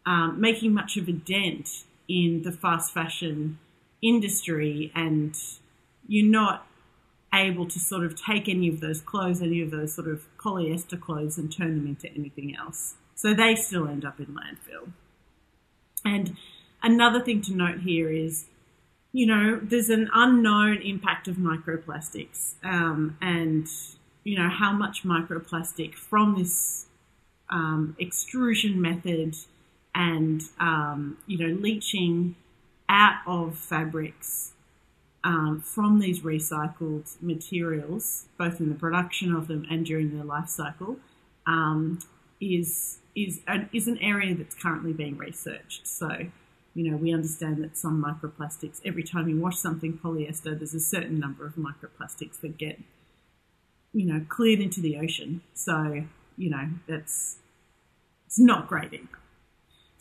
um, 0.08 0.40
making 0.42 0.74
much 0.74 0.98
of 0.98 1.08
a 1.08 1.12
dent 1.12 1.84
in 2.08 2.42
the 2.44 2.52
fast 2.52 2.94
fashion 2.94 3.60
industry, 4.02 4.92
and 4.96 5.36
you're 6.08 6.26
not 6.26 6.66
able 7.34 7.68
to 7.68 7.80
sort 7.80 8.06
of 8.06 8.20
take 8.20 8.48
any 8.48 8.68
of 8.70 8.80
those 8.80 9.02
clothes, 9.02 9.42
any 9.42 9.62
of 9.62 9.70
those 9.70 9.94
sort 9.94 10.08
of 10.08 10.26
polyester 10.38 11.00
clothes, 11.00 11.38
and 11.38 11.56
turn 11.56 11.76
them 11.76 11.86
into 11.88 12.08
anything 12.16 12.56
else. 12.56 12.96
So 13.16 13.34
they 13.34 13.56
still 13.56 13.88
end 13.88 14.06
up 14.06 14.20
in 14.20 14.28
landfill. 14.28 14.92
And 16.06 16.38
another 16.82 17.20
thing 17.20 17.42
to 17.42 17.54
note 17.54 17.82
here 17.82 18.10
is 18.10 18.48
you 19.18 19.26
know, 19.26 19.60
there's 19.64 19.90
an 19.90 20.10
unknown 20.14 20.82
impact 20.84 21.28
of 21.28 21.38
microplastics 21.38 22.54
um, 22.64 23.18
and, 23.22 23.68
you 24.24 24.38
know, 24.38 24.50
how 24.50 24.72
much 24.72 25.04
microplastic 25.04 25.96
from 25.96 26.38
this 26.38 26.86
um, 27.50 27.96
extrusion 28.00 28.80
method 28.80 29.36
and, 29.94 30.44
um, 30.60 31.18
you 31.26 31.38
know, 31.38 31.54
leaching 31.60 32.36
out 32.90 33.22
of 33.26 33.58
fabrics 33.58 34.54
um, 35.24 35.62
from 35.62 36.00
these 36.00 36.22
recycled 36.22 37.22
materials, 37.22 38.26
both 38.38 38.60
in 38.60 38.70
the 38.70 38.76
production 38.76 39.34
of 39.36 39.48
them 39.48 39.66
and 39.70 39.86
during 39.86 40.16
their 40.16 40.24
life 40.26 40.48
cycle, 40.50 40.98
um, 41.46 42.00
is 42.40 43.00
is 43.16 43.42
an, 43.48 43.68
is 43.74 43.88
an 43.88 43.98
area 43.98 44.36
that's 44.36 44.54
currently 44.54 44.94
being 44.94 45.18
researched. 45.18 45.88
So 45.88 46.28
you 46.78 46.92
know, 46.92 46.98
we 46.98 47.12
understand 47.12 47.64
that 47.64 47.76
some 47.76 48.04
microplastics, 48.04 48.80
every 48.86 49.02
time 49.02 49.28
you 49.28 49.40
wash 49.40 49.58
something 49.58 49.98
polyester, 49.98 50.56
there's 50.56 50.76
a 50.76 50.80
certain 50.80 51.20
number 51.20 51.44
of 51.44 51.56
microplastics 51.56 52.40
that 52.42 52.60
get, 52.60 52.80
you 53.94 54.06
know, 54.06 54.24
cleared 54.30 54.60
into 54.60 54.80
the 54.80 54.96
ocean. 54.96 55.42
So, 55.56 56.04
you 56.38 56.52
know, 56.52 56.70
that's 56.88 57.38
it's 58.28 58.38
not 58.38 58.68
great 58.68 58.94
either. 58.94 59.08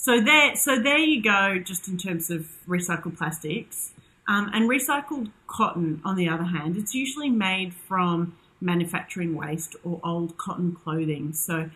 So 0.06 0.20
there, 0.20 0.54
so 0.54 0.78
there 0.78 0.98
you 0.98 1.20
go. 1.20 1.58
Just 1.58 1.88
in 1.88 1.96
terms 1.98 2.30
of 2.30 2.46
recycled 2.68 3.18
plastics, 3.18 3.92
um, 4.28 4.50
and 4.54 4.70
recycled 4.70 5.32
cotton, 5.48 6.00
on 6.04 6.14
the 6.14 6.28
other 6.28 6.44
hand, 6.44 6.76
it's 6.76 6.94
usually 6.94 7.28
made 7.28 7.75
from 7.75 8.36
manufacturing 8.60 9.34
waste 9.34 9.75
or 9.84 10.00
old 10.04 10.38
cotton 10.38 10.76
clothing. 10.76 11.32
So 11.32 11.70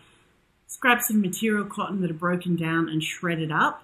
scraps 0.67 1.09
of 1.09 1.17
material 1.17 1.65
cotton 1.65 1.99
that 2.01 2.09
are 2.09 2.13
broken 2.13 2.55
down 2.55 2.87
and 2.87 3.03
shredded 3.03 3.51
up 3.51 3.83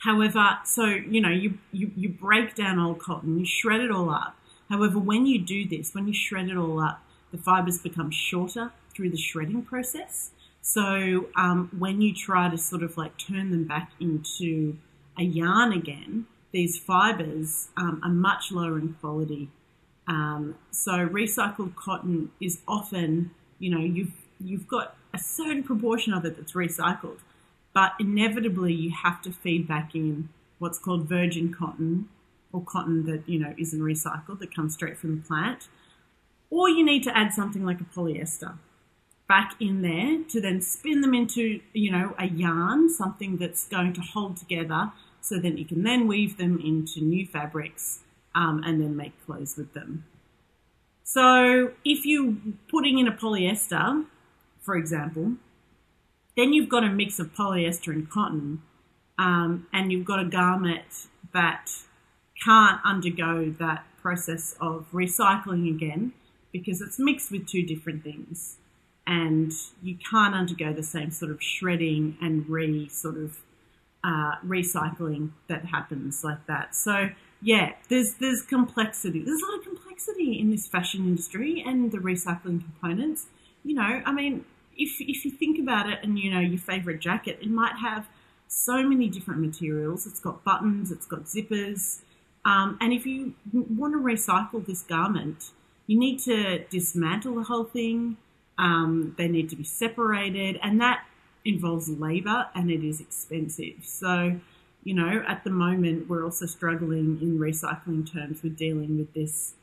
However, 0.00 0.58
so 0.64 0.86
you 0.86 1.20
know, 1.20 1.28
you, 1.28 1.58
you, 1.72 1.90
you 1.94 2.08
break 2.08 2.54
down 2.54 2.78
old 2.78 3.00
cotton, 3.00 3.38
you 3.38 3.44
shred 3.44 3.80
it 3.80 3.90
all 3.90 4.10
up. 4.10 4.34
However, 4.70 4.98
when 4.98 5.26
you 5.26 5.38
do 5.38 5.68
this, 5.68 5.94
when 5.94 6.08
you 6.08 6.14
shred 6.14 6.48
it 6.48 6.56
all 6.56 6.80
up, 6.80 7.02
the 7.32 7.38
fibers 7.38 7.78
become 7.78 8.10
shorter 8.10 8.72
through 8.94 9.10
the 9.10 9.18
shredding 9.18 9.62
process. 9.62 10.30
So 10.62 11.26
um, 11.36 11.70
when 11.78 12.00
you 12.00 12.14
try 12.14 12.48
to 12.48 12.58
sort 12.58 12.82
of 12.82 12.96
like 12.96 13.16
turn 13.18 13.50
them 13.50 13.64
back 13.64 13.92
into 14.00 14.78
a 15.18 15.22
yarn 15.22 15.72
again, 15.72 16.26
these 16.52 16.78
fibers 16.78 17.68
um, 17.76 18.00
are 18.04 18.10
much 18.10 18.52
lower 18.52 18.78
in 18.78 18.94
quality. 19.00 19.48
Um, 20.06 20.56
so 20.70 20.92
recycled 20.92 21.76
cotton 21.76 22.32
is 22.40 22.60
often, 22.66 23.30
you 23.58 23.70
know, 23.70 23.80
you've 23.80 24.12
you've 24.40 24.66
got 24.66 24.96
a 25.14 25.18
certain 25.18 25.62
proportion 25.62 26.12
of 26.12 26.24
it 26.24 26.36
that's 26.36 26.52
recycled, 26.52 27.18
but 27.72 27.92
inevitably 28.00 28.72
you 28.72 28.90
have 28.90 29.22
to 29.22 29.32
feed 29.32 29.68
back 29.68 29.94
in 29.94 30.28
what's 30.58 30.78
called 30.78 31.08
virgin 31.08 31.52
cotton 31.52 32.08
or 32.52 32.62
cotton 32.62 33.06
that 33.06 33.28
you 33.28 33.38
know 33.38 33.54
isn't 33.58 33.80
recycled 33.80 34.38
that 34.38 34.54
comes 34.54 34.74
straight 34.74 34.98
from 34.98 35.16
the 35.16 35.22
plant 35.22 35.68
or 36.50 36.68
you 36.68 36.84
need 36.84 37.02
to 37.02 37.16
add 37.16 37.32
something 37.32 37.64
like 37.64 37.80
a 37.80 37.84
polyester 37.84 38.54
back 39.34 39.54
in 39.60 39.82
there 39.82 40.12
to 40.28 40.40
then 40.40 40.60
spin 40.60 41.00
them 41.00 41.14
into 41.14 41.60
you 41.72 41.90
know 41.90 42.14
a 42.18 42.26
yarn 42.26 42.88
something 42.88 43.36
that's 43.36 43.62
going 43.68 43.92
to 43.92 44.00
hold 44.00 44.36
together 44.36 44.82
so 45.20 45.38
that 45.38 45.56
you 45.56 45.64
can 45.64 45.82
then 45.84 46.08
weave 46.08 46.36
them 46.36 46.58
into 46.58 47.00
new 47.00 47.24
fabrics 47.26 48.00
um, 48.34 48.62
and 48.64 48.80
then 48.80 48.96
make 48.96 49.14
clothes 49.24 49.54
with 49.56 49.72
them 49.72 50.04
so 51.04 51.72
if 51.84 52.04
you're 52.04 52.34
putting 52.68 52.98
in 52.98 53.06
a 53.06 53.12
polyester 53.12 54.04
for 54.60 54.74
example 54.76 55.36
then 56.36 56.52
you've 56.52 56.68
got 56.68 56.84
a 56.84 56.88
mix 56.88 57.18
of 57.18 57.34
polyester 57.34 57.92
and 57.92 58.08
cotton, 58.08 58.62
um, 59.18 59.66
and 59.72 59.92
you've 59.92 60.06
got 60.06 60.20
a 60.20 60.24
garment 60.24 61.08
that 61.34 61.70
can't 62.42 62.80
undergo 62.84 63.54
that 63.58 63.84
process 64.00 64.56
of 64.60 64.86
recycling 64.92 65.68
again 65.68 66.12
because 66.52 66.80
it's 66.80 66.98
mixed 66.98 67.30
with 67.30 67.46
two 67.46 67.62
different 67.62 68.02
things. 68.02 68.56
And 69.10 69.52
you 69.82 69.96
can't 70.08 70.36
undergo 70.36 70.72
the 70.72 70.84
same 70.84 71.10
sort 71.10 71.32
of 71.32 71.42
shredding 71.42 72.16
and 72.22 72.48
re 72.48 72.88
sort 72.88 73.16
of 73.16 73.38
uh, 74.04 74.36
recycling 74.46 75.30
that 75.48 75.64
happens 75.64 76.22
like 76.22 76.46
that. 76.46 76.76
So 76.76 77.10
yeah, 77.42 77.72
there's 77.88 78.14
there's 78.14 78.42
complexity. 78.42 79.22
There's 79.24 79.42
a 79.42 79.46
lot 79.46 79.58
of 79.58 79.64
complexity 79.64 80.38
in 80.38 80.50
this 80.50 80.68
fashion 80.68 81.00
industry 81.06 81.62
and 81.66 81.90
the 81.90 81.98
recycling 81.98 82.62
components. 82.62 83.26
You 83.64 83.74
know, 83.74 84.02
I 84.06 84.12
mean, 84.12 84.44
if 84.76 85.00
if 85.00 85.24
you 85.24 85.30
think 85.32 85.58
about 85.58 85.88
it, 85.88 85.98
and 86.04 86.16
you 86.18 86.30
know 86.30 86.40
your 86.40 86.58
favorite 86.58 87.00
jacket, 87.00 87.38
it 87.42 87.50
might 87.50 87.76
have 87.76 88.06
so 88.46 88.82
many 88.82 89.08
different 89.08 89.40
materials. 89.40 90.06
It's 90.06 90.20
got 90.20 90.44
buttons, 90.44 90.92
it's 90.92 91.06
got 91.06 91.24
zippers, 91.24 92.00
um, 92.44 92.78
and 92.80 92.92
if 92.92 93.06
you 93.06 93.34
want 93.52 93.94
to 93.94 93.98
recycle 93.98 94.64
this 94.64 94.82
garment, 94.82 95.50
you 95.86 95.98
need 95.98 96.20
to 96.20 96.64
dismantle 96.70 97.34
the 97.34 97.44
whole 97.44 97.64
thing. 97.64 98.16
Um, 98.60 99.14
they 99.16 99.26
need 99.26 99.48
to 99.50 99.56
be 99.56 99.64
separated, 99.64 100.60
and 100.62 100.80
that 100.80 101.04
involves 101.44 101.88
labor 101.88 102.46
and 102.54 102.70
it 102.70 102.86
is 102.86 103.00
expensive. 103.00 103.82
So, 103.82 104.38
you 104.84 104.94
know, 104.94 105.24
at 105.26 105.44
the 105.44 105.50
moment, 105.50 106.08
we're 106.08 106.24
also 106.24 106.46
struggling 106.46 107.18
in 107.22 107.38
recycling 107.38 108.10
terms 108.10 108.42
with 108.42 108.56
dealing 108.56 108.98
with 108.98 109.14
this 109.14 109.54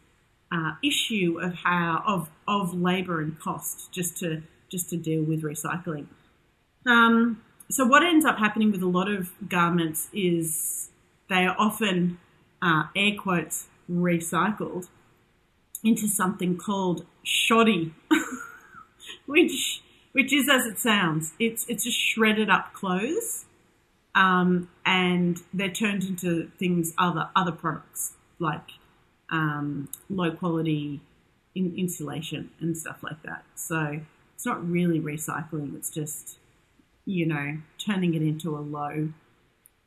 uh, 0.51 0.74
issue 0.84 1.39
of 1.42 1.54
how 1.56 2.04
of 2.08 2.30
of 2.48 2.74
labor 2.74 3.22
and 3.22 3.39
cost 3.39 3.92
just 3.92 4.18
to 4.18 4.42
just 4.70 4.89
to 4.89 4.98
deal 4.98 5.24
with 5.24 5.44
recycling. 5.44 6.08
Um, 6.86 7.42
so 7.70 7.86
what 7.86 8.04
ends 8.04 8.25
up 8.25 8.38
happening 8.38 8.72
with 8.72 8.82
a 8.82 8.88
lot 8.88 9.10
of 9.10 9.32
garments 9.48 10.08
is 10.13 10.89
they 11.30 11.46
are 11.46 11.56
often 11.60 12.18
uh, 12.62 12.84
air 12.96 13.12
quotes 13.18 13.68
recycled 13.92 14.88
into 15.84 16.08
something 16.08 16.58
called 16.58 17.06
shoddy, 17.24 17.94
which 19.27 19.81
which 20.13 20.34
is 20.34 20.50
as 20.50 20.65
it 20.65 20.79
sounds. 20.79 21.34
It's 21.39 21.65
it's 21.69 21.84
just 21.84 22.00
shredded 22.00 22.50
up 22.50 22.74
clothes, 22.74 23.46
um, 24.15 24.69
and 24.84 25.38
they're 25.53 25.69
turned 25.69 26.03
into 26.03 26.50
things 26.57 26.93
other 26.98 27.29
other 27.36 27.51
products 27.51 28.13
like 28.39 28.72
um, 29.29 29.89
low 30.10 30.31
quality 30.31 31.01
in, 31.53 31.75
insulation 31.77 32.50
and 32.60 32.75
stuff 32.75 33.03
like 33.03 33.22
that. 33.24 33.43
So 33.55 34.00
it's 34.34 34.46
not 34.46 34.67
really 34.67 35.00
recycling. 35.00 35.75
It's 35.75 35.91
just 35.91 36.39
you 37.05 37.25
know 37.25 37.57
turning 37.77 38.15
it 38.15 38.22
into 38.22 38.57
a 38.57 38.60
low 38.60 39.10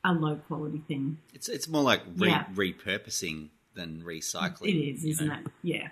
a 0.04 0.12
low 0.12 0.36
quality 0.36 0.82
thing. 0.86 1.18
It's 1.34 1.48
it's 1.48 1.68
more 1.68 1.82
like 1.82 2.02
re- 2.16 2.28
yeah. 2.28 2.44
repurposing 2.54 3.48
than 3.74 4.02
recycling. 4.02 4.68
It 4.68 4.90
is, 4.90 5.04
isn't 5.04 5.28
know? 5.28 5.34
it? 5.34 5.46
Yeah. 5.62 5.88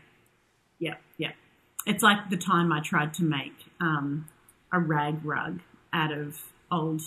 It's 1.88 2.02
like 2.02 2.28
the 2.28 2.36
time 2.36 2.70
I 2.70 2.80
tried 2.80 3.14
to 3.14 3.24
make 3.24 3.54
um, 3.80 4.28
a 4.70 4.78
rag 4.78 5.24
rug 5.24 5.60
out 5.90 6.12
of 6.12 6.38
old 6.70 7.00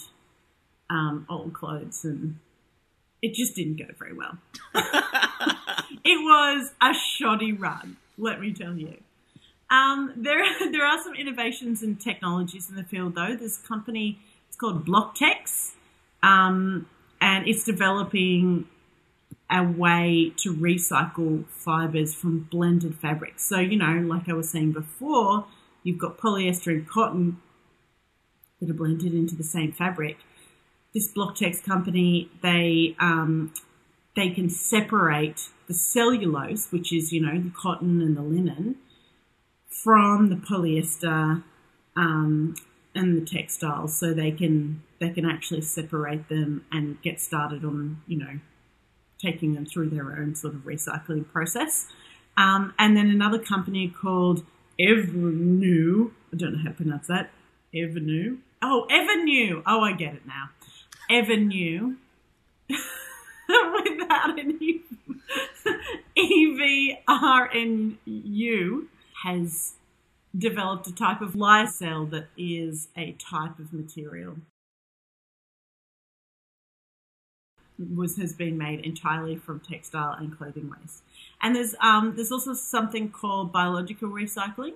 um, 0.89 1.27
old 1.29 1.53
clothes, 1.53 2.03
and 2.03 2.39
it 3.21 3.35
just 3.35 3.55
didn't 3.55 3.77
go 3.77 3.85
very 3.97 4.13
well. 4.13 4.39
it 4.75 6.17
was 6.19 6.71
a 6.81 6.93
shoddy 6.93 7.53
rug, 7.53 7.89
let 8.17 8.41
me 8.41 8.51
tell 8.53 8.75
you. 8.75 8.97
Um, 9.69 10.13
there, 10.17 10.43
there 10.71 10.85
are 10.85 11.01
some 11.01 11.13
innovations 11.13 11.83
and 11.83 12.01
technologies 12.01 12.67
in 12.67 12.75
the 12.75 12.83
field, 12.83 13.13
though. 13.13 13.35
This 13.35 13.57
company, 13.59 14.17
it's 14.47 14.57
called 14.57 14.85
BlockTexx, 14.85 15.73
um, 16.23 16.87
and 17.21 17.47
it's 17.47 17.63
developing 17.63 18.67
a 19.51 19.63
way 19.63 20.31
to 20.37 20.53
recycle 20.53 21.45
fibers 21.47 22.15
from 22.15 22.47
blended 22.49 22.95
fabrics. 22.95 23.43
So, 23.43 23.59
you 23.59 23.77
know, 23.77 24.01
like 24.07 24.29
I 24.29 24.33
was 24.33 24.49
saying 24.49 24.71
before, 24.71 25.45
you've 25.83 25.99
got 25.99 26.17
polyester 26.17 26.67
and 26.67 26.87
cotton 26.87 27.41
that 28.59 28.69
are 28.69 28.73
blended 28.73 29.13
into 29.13 29.35
the 29.35 29.43
same 29.43 29.71
fabric. 29.71 30.17
This 30.93 31.11
BlockTexx 31.11 31.63
company, 31.63 32.29
they 32.41 32.95
um, 32.99 33.53
they 34.15 34.29
can 34.29 34.49
separate 34.49 35.49
the 35.67 35.73
cellulose, 35.73 36.71
which 36.71 36.93
is, 36.93 37.11
you 37.11 37.21
know, 37.21 37.39
the 37.39 37.51
cotton 37.55 38.01
and 38.01 38.15
the 38.15 38.21
linen, 38.21 38.75
from 39.69 40.29
the 40.29 40.35
polyester 40.35 41.43
um, 41.95 42.55
and 42.93 43.21
the 43.21 43.25
textiles 43.25 43.97
so 43.97 44.13
they 44.13 44.31
can 44.31 44.83
they 44.99 45.09
can 45.09 45.25
actually 45.25 45.61
separate 45.61 46.29
them 46.29 46.65
and 46.71 47.01
get 47.01 47.19
started 47.19 47.65
on, 47.65 48.01
you 48.05 48.17
know, 48.17 48.39
taking 49.21 49.53
them 49.53 49.65
through 49.65 49.89
their 49.89 50.13
own 50.13 50.35
sort 50.35 50.53
of 50.53 50.61
recycling 50.61 51.29
process. 51.31 51.87
Um, 52.37 52.73
and 52.79 52.95
then 52.95 53.09
another 53.09 53.39
company 53.39 53.87
called 53.89 54.43
Evrnu, 54.79 56.11
I 56.33 56.37
don't 56.37 56.53
know 56.53 56.59
how 56.59 56.69
to 56.69 56.75
pronounce 56.75 57.07
that, 57.07 57.29
Evrnu. 57.73 58.37
Oh, 58.61 58.87
Evrnu. 58.89 59.63
Oh, 59.65 59.81
I 59.81 59.93
get 59.93 60.13
it 60.13 60.25
now. 60.25 60.49
Evrnu. 61.09 61.97
Without 63.49 64.39
an 64.39 64.57
E. 64.61 64.81
V 66.61 66.97
R 67.07 67.49
N 67.53 67.97
U 68.05 68.87
has 69.23 69.73
developed 70.37 70.87
a 70.87 70.95
type 70.95 71.21
of 71.21 71.33
lyocell 71.33 72.09
that 72.11 72.27
is 72.37 72.87
a 72.95 73.13
type 73.13 73.59
of 73.59 73.73
material. 73.73 74.37
Was 77.95 78.17
has 78.17 78.33
been 78.33 78.57
made 78.57 78.85
entirely 78.85 79.35
from 79.35 79.59
textile 79.59 80.13
and 80.13 80.37
clothing 80.37 80.69
waste, 80.69 81.03
and 81.41 81.55
there's 81.55 81.75
um, 81.81 82.15
there's 82.15 82.31
also 82.31 82.53
something 82.53 83.09
called 83.09 83.51
biological 83.51 84.09
recycling. 84.09 84.73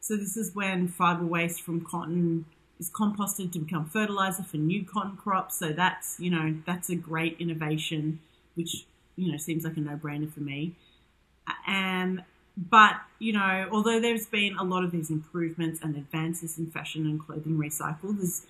So 0.00 0.16
this 0.16 0.36
is 0.36 0.54
when 0.54 0.88
fiber 0.88 1.24
waste 1.24 1.62
from 1.62 1.84
cotton 1.84 2.46
is 2.78 2.90
composted 2.90 3.52
to 3.52 3.58
become 3.58 3.86
fertilizer 3.86 4.42
for 4.42 4.56
new 4.56 4.84
cotton 4.84 5.16
crops. 5.16 5.58
So 5.58 5.72
that's 5.72 6.18
you 6.18 6.30
know 6.30 6.56
that's 6.66 6.88
a 6.90 6.96
great 6.96 7.36
innovation, 7.38 8.20
which 8.54 8.86
you 9.16 9.30
know 9.30 9.38
seems 9.38 9.64
like 9.64 9.76
a 9.76 9.80
no-brainer 9.80 10.32
for 10.32 10.40
me. 10.40 10.74
And 11.66 12.24
but 12.56 12.96
you 13.18 13.32
know, 13.32 13.68
although 13.70 14.00
there's 14.00 14.26
been 14.26 14.56
a 14.56 14.64
lot 14.64 14.84
of 14.84 14.90
these 14.90 15.10
improvements 15.10 15.80
and 15.82 15.96
advances 15.96 16.58
in 16.58 16.70
fashion 16.70 17.06
and 17.06 17.20
clothing 17.20 17.56
recycle, 17.56 18.16
there's 18.16 18.46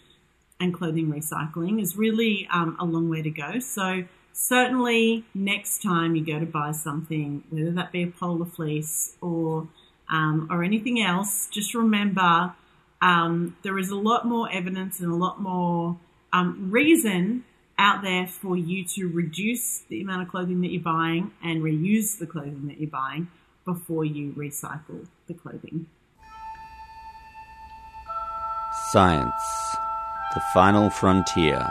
and 0.61 0.75
clothing 0.75 1.13
recycling 1.13 1.81
is 1.81 1.97
really 1.97 2.49
um, 2.53 2.77
a 2.81 2.85
long 2.85 3.09
way 3.09 3.23
to 3.23 3.31
go. 3.31 3.59
So 3.59 4.05
certainly 4.33 5.25
next 5.35 5.83
time 5.83 6.17
you 6.17 6.25
go 6.25 6.39
to 6.39 6.47
buy 6.47 6.73
something, 6.73 7.45
whether 7.51 7.71
that 7.73 7.93
be 7.93 8.03
a 8.03 8.09
polar 8.09 8.47
fleece 8.47 9.17
or 9.21 9.69
um, 10.11 10.49
or 10.51 10.65
anything 10.65 11.03
else, 11.03 11.49
just 11.51 11.75
remember 11.75 12.55
um, 13.03 13.57
there 13.63 13.79
is 13.79 13.91
a 13.91 13.97
lot 13.97 14.27
more 14.27 14.51
evidence 14.51 15.01
and 15.01 15.13
a 15.13 15.15
lot 15.15 15.41
more 15.41 15.99
um, 16.33 16.71
reason 16.71 17.45
out 17.79 18.03
there 18.03 18.27
for 18.27 18.57
you 18.57 18.85
to 18.85 19.07
reduce 19.07 19.81
the 19.89 20.01
amount 20.01 20.23
of 20.23 20.29
clothing 20.29 20.61
that 20.63 20.73
you're 20.73 20.83
buying 20.83 21.31
and 21.43 21.63
reuse 21.63 22.19
the 22.19 22.27
clothing 22.27 22.67
that 22.67 22.81
you're 22.81 22.91
buying 22.91 23.29
before 23.65 24.05
you 24.05 24.33
recycle 24.33 25.07
the 25.27 25.35
clothing. 25.35 25.87
Science, 28.91 29.33
the 30.35 30.41
final 30.53 30.91
frontier. 30.91 31.67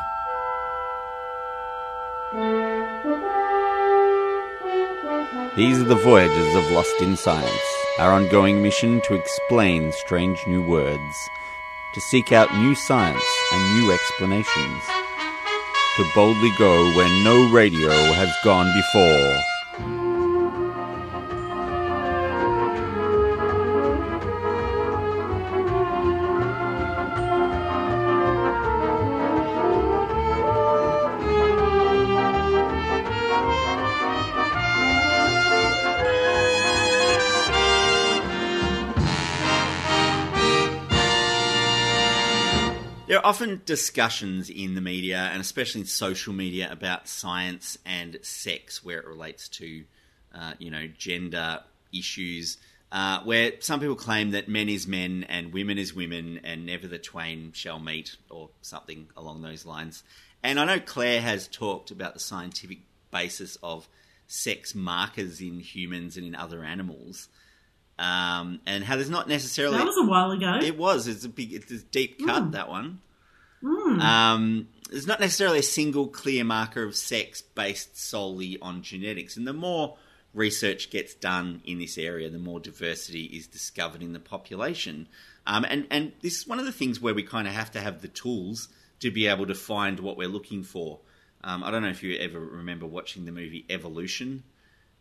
These 5.56 5.80
are 5.80 5.86
the 5.86 6.02
voyages 6.04 6.56
of 6.56 6.72
Lost 6.72 7.02
in 7.02 7.16
Science, 7.16 7.50
our 8.00 8.12
ongoing 8.12 8.62
mission 8.62 9.02
to 9.02 9.16
explain 9.16 9.92
strange 9.92 10.40
new 10.48 10.62
words, 10.62 11.30
to 11.94 12.02
seek 12.02 12.32
out 12.32 12.56
new 12.58 12.76
science 12.76 13.24
and 13.54 13.80
new 13.80 13.92
explanations, 13.92 14.84
to 15.96 16.06
boldly 16.14 16.52
go 16.60 16.96
where 16.96 17.24
no 17.24 17.52
radio 17.52 17.90
has 17.90 18.32
gone 18.44 18.72
before. 18.76 20.07
Often 43.28 43.62
discussions 43.66 44.50
in 44.50 44.76
the 44.76 44.82
media, 44.82 45.30
and 45.32 45.42
especially 45.42 45.82
in 45.82 45.88
social 45.88 46.34
media, 46.34 46.72
about 46.72 47.08
science 47.08 47.78
and 47.86 48.18
sex, 48.22 48.84
where 48.84 49.00
it 49.00 49.06
relates 49.06 49.48
to, 49.50 49.84
uh, 50.34 50.54
you 50.60 50.72
know, 50.72 50.88
gender 50.98 51.60
issues. 51.94 52.58
Uh, 52.90 53.20
where 53.26 53.52
some 53.60 53.82
people 53.82 53.98
claim 53.98 54.32
that 54.32 54.48
men 54.48 54.70
is 54.70 54.88
men 54.88 55.26
and 55.28 55.52
women 55.52 55.78
is 55.78 55.94
women, 55.94 56.40
and 56.46 56.66
never 56.66 56.88
the 56.88 56.98
twain 56.98 57.52
shall 57.54 57.80
meet, 57.80 58.16
or 58.30 58.50
something 58.62 59.08
along 59.18 59.42
those 59.42 59.66
lines. 59.66 60.04
And 60.42 60.58
I 60.60 60.64
know 60.66 60.80
Claire 60.80 61.20
has 61.20 61.50
talked 61.50 61.92
about 61.92 62.14
the 62.14 62.20
scientific 62.22 62.80
basis 63.12 63.58
of 63.62 63.90
sex 64.28 64.74
markers 64.74 65.42
in 65.42 65.60
humans 65.60 66.16
and 66.16 66.26
in 66.26 66.34
other 66.36 66.64
animals. 66.64 67.28
Um, 68.00 68.62
and 68.66 68.84
how 68.86 68.96
there's 68.96 69.10
not 69.10 69.28
necessarily 69.28 69.78
That 69.78 69.86
was 69.86 69.98
a 69.98 70.06
while 70.06 70.32
ago. 70.32 70.60
it 70.66 70.78
was. 70.78 71.08
It's 71.08 71.26
a 71.26 71.30
big, 71.30 71.52
it's 71.54 71.72
a 71.72 71.80
deep 71.80 72.26
cut 72.26 72.44
Mm. 72.44 72.52
that 72.52 72.70
one. 72.70 73.02
Mm. 74.00 74.04
Um, 74.04 74.68
there's 74.90 75.08
not 75.08 75.20
necessarily 75.20 75.60
a 75.60 75.64
single 75.64 76.08
clear 76.08 76.44
marker 76.44 76.84
of 76.84 76.96
sex 76.96 77.42
based 77.42 77.98
solely 77.98 78.58
on 78.62 78.82
genetics, 78.82 79.38
and 79.38 79.48
the 79.48 79.54
more 79.54 79.98
research 80.34 80.90
gets 80.90 81.14
done 81.14 81.62
in 81.66 81.80
this 81.80 81.98
area, 81.98 82.30
the 82.30 82.38
more 82.38 82.60
diversity 82.60 83.26
is 83.26 83.48
discovered 83.48 84.02
in 84.02 84.14
the 84.14 84.20
population. 84.20 85.08
Um, 85.46 85.66
and 85.70 85.88
and 85.92 86.14
this 86.22 86.40
is 86.40 86.48
one 86.48 86.60
of 86.60 86.66
the 86.66 86.72
things 86.72 87.02
where 87.02 87.14
we 87.14 87.24
kind 87.24 87.48
of 87.48 87.54
have 87.54 87.72
to 87.72 87.82
have 87.82 88.02
the 88.02 88.08
tools 88.08 88.70
to 89.00 89.12
be 89.12 89.28
able 89.28 89.48
to 89.48 89.56
find 89.56 90.00
what 90.00 90.18
we're 90.18 90.28
looking 90.28 90.64
for. 90.64 91.00
Um, 91.44 91.64
I 91.64 91.72
don't 91.72 91.84
know 91.84 91.90
if 91.90 92.04
you 92.04 92.18
ever 92.18 92.40
remember 92.40 92.86
watching 92.86 93.26
the 93.26 93.32
movie 93.32 93.66
Evolution 93.70 94.44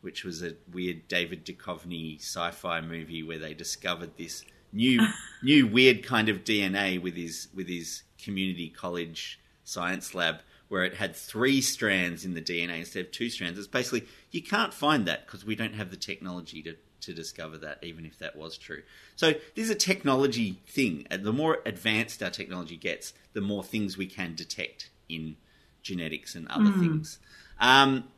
which 0.06 0.22
was 0.22 0.40
a 0.40 0.54
weird 0.72 1.08
David 1.08 1.44
Duchovny 1.44 2.20
sci-fi 2.20 2.80
movie 2.80 3.24
where 3.24 3.40
they 3.40 3.54
discovered 3.54 4.16
this 4.16 4.44
new 4.72 5.04
new 5.42 5.66
weird 5.66 6.04
kind 6.04 6.28
of 6.28 6.44
DNA 6.44 7.02
with 7.02 7.16
his 7.16 7.48
with 7.52 7.68
his 7.68 8.04
community 8.26 8.68
college 8.68 9.38
science 9.64 10.14
lab 10.14 10.36
where 10.68 10.84
it 10.84 10.94
had 10.94 11.14
three 11.14 11.60
strands 11.60 12.24
in 12.24 12.34
the 12.34 12.42
DNA 12.42 12.80
instead 12.80 13.06
of 13.06 13.12
two 13.12 13.30
strands. 13.30 13.56
It's 13.58 13.68
basically 13.68 14.04
you 14.32 14.42
can't 14.42 14.74
find 14.74 15.06
that 15.06 15.24
because 15.24 15.44
we 15.46 15.54
don't 15.54 15.74
have 15.74 15.90
the 15.90 15.96
technology 15.96 16.60
to 16.62 16.74
to 17.02 17.14
discover 17.14 17.56
that, 17.58 17.78
even 17.82 18.04
if 18.04 18.18
that 18.18 18.34
was 18.34 18.58
true. 18.58 18.82
So 19.14 19.30
this 19.54 19.64
is 19.66 19.70
a 19.70 19.76
technology 19.76 20.58
thing. 20.66 21.06
The 21.10 21.32
more 21.32 21.58
advanced 21.64 22.20
our 22.22 22.30
technology 22.30 22.76
gets, 22.76 23.12
the 23.32 23.40
more 23.40 23.62
things 23.62 23.96
we 23.96 24.06
can 24.08 24.34
detect 24.34 24.90
in 25.08 25.36
genetics 25.82 26.34
and 26.34 26.48
other 26.48 26.70
Mm. 26.70 26.80
things. 26.80 27.18
Um, 27.60 28.08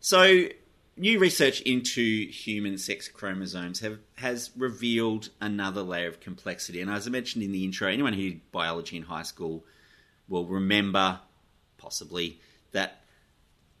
so 0.00 0.48
new 0.98 1.18
research 1.18 1.60
into 1.62 2.26
human 2.28 2.78
sex 2.78 3.08
chromosomes 3.08 3.80
have 3.80 3.98
has 4.16 4.50
revealed 4.56 5.30
another 5.40 5.82
layer 5.82 6.08
of 6.08 6.20
complexity. 6.20 6.80
And 6.80 6.90
as 6.90 7.06
I 7.06 7.10
mentioned 7.10 7.44
in 7.44 7.52
the 7.52 7.64
intro, 7.64 7.88
anyone 7.88 8.12
who 8.12 8.30
did 8.30 8.52
biology 8.52 8.96
in 8.96 9.04
high 9.04 9.22
school 9.22 9.64
will 10.28 10.46
remember, 10.46 11.20
possibly, 11.78 12.40
that 12.72 13.00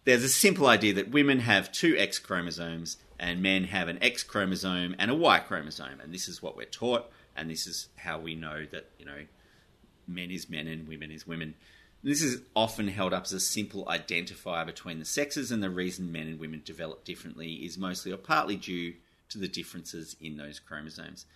there's 0.04 0.24
a 0.24 0.28
simple 0.28 0.66
idea 0.66 0.94
that 0.94 1.10
women 1.10 1.40
have 1.40 1.70
two 1.70 1.96
X 1.98 2.18
chromosomes 2.18 2.96
and 3.18 3.42
men 3.42 3.64
have 3.64 3.88
an 3.88 4.02
X 4.02 4.22
chromosome 4.22 4.94
and 4.98 5.10
a 5.10 5.14
Y 5.14 5.38
chromosome, 5.40 6.00
and 6.00 6.14
this 6.14 6.28
is 6.28 6.42
what 6.42 6.56
we're 6.56 6.64
taught, 6.64 7.10
and 7.36 7.50
this 7.50 7.66
is 7.66 7.88
how 7.96 8.18
we 8.18 8.34
know 8.34 8.64
that 8.70 8.90
you 8.98 9.04
know 9.04 9.26
men 10.06 10.30
is 10.30 10.48
men 10.48 10.66
and 10.66 10.88
women 10.88 11.10
is 11.10 11.26
women. 11.26 11.54
This 12.02 12.22
is 12.22 12.42
often 12.54 12.88
held 12.88 13.12
up 13.12 13.24
as 13.24 13.32
a 13.32 13.40
simple 13.40 13.84
identifier 13.86 14.64
between 14.64 15.00
the 15.00 15.04
sexes, 15.04 15.50
and 15.50 15.62
the 15.62 15.70
reason 15.70 16.12
men 16.12 16.28
and 16.28 16.38
women 16.38 16.62
develop 16.64 17.04
differently 17.04 17.54
is 17.54 17.76
mostly 17.76 18.12
or 18.12 18.16
partly 18.16 18.56
due 18.56 18.94
to 19.30 19.38
the 19.38 19.48
differences 19.48 20.16
in 20.20 20.36
those 20.36 20.60
chromosomes. 20.60 21.26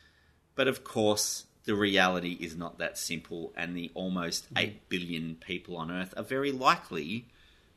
But 0.54 0.68
of 0.68 0.84
course, 0.84 1.46
the 1.64 1.74
reality 1.74 2.36
is 2.40 2.56
not 2.56 2.78
that 2.78 2.96
simple, 2.96 3.52
and 3.56 3.76
the 3.76 3.90
almost 3.94 4.46
mm-hmm. 4.46 4.58
8 4.58 4.88
billion 4.88 5.34
people 5.36 5.76
on 5.76 5.90
Earth 5.90 6.14
are 6.16 6.22
very 6.22 6.52
likely 6.52 7.26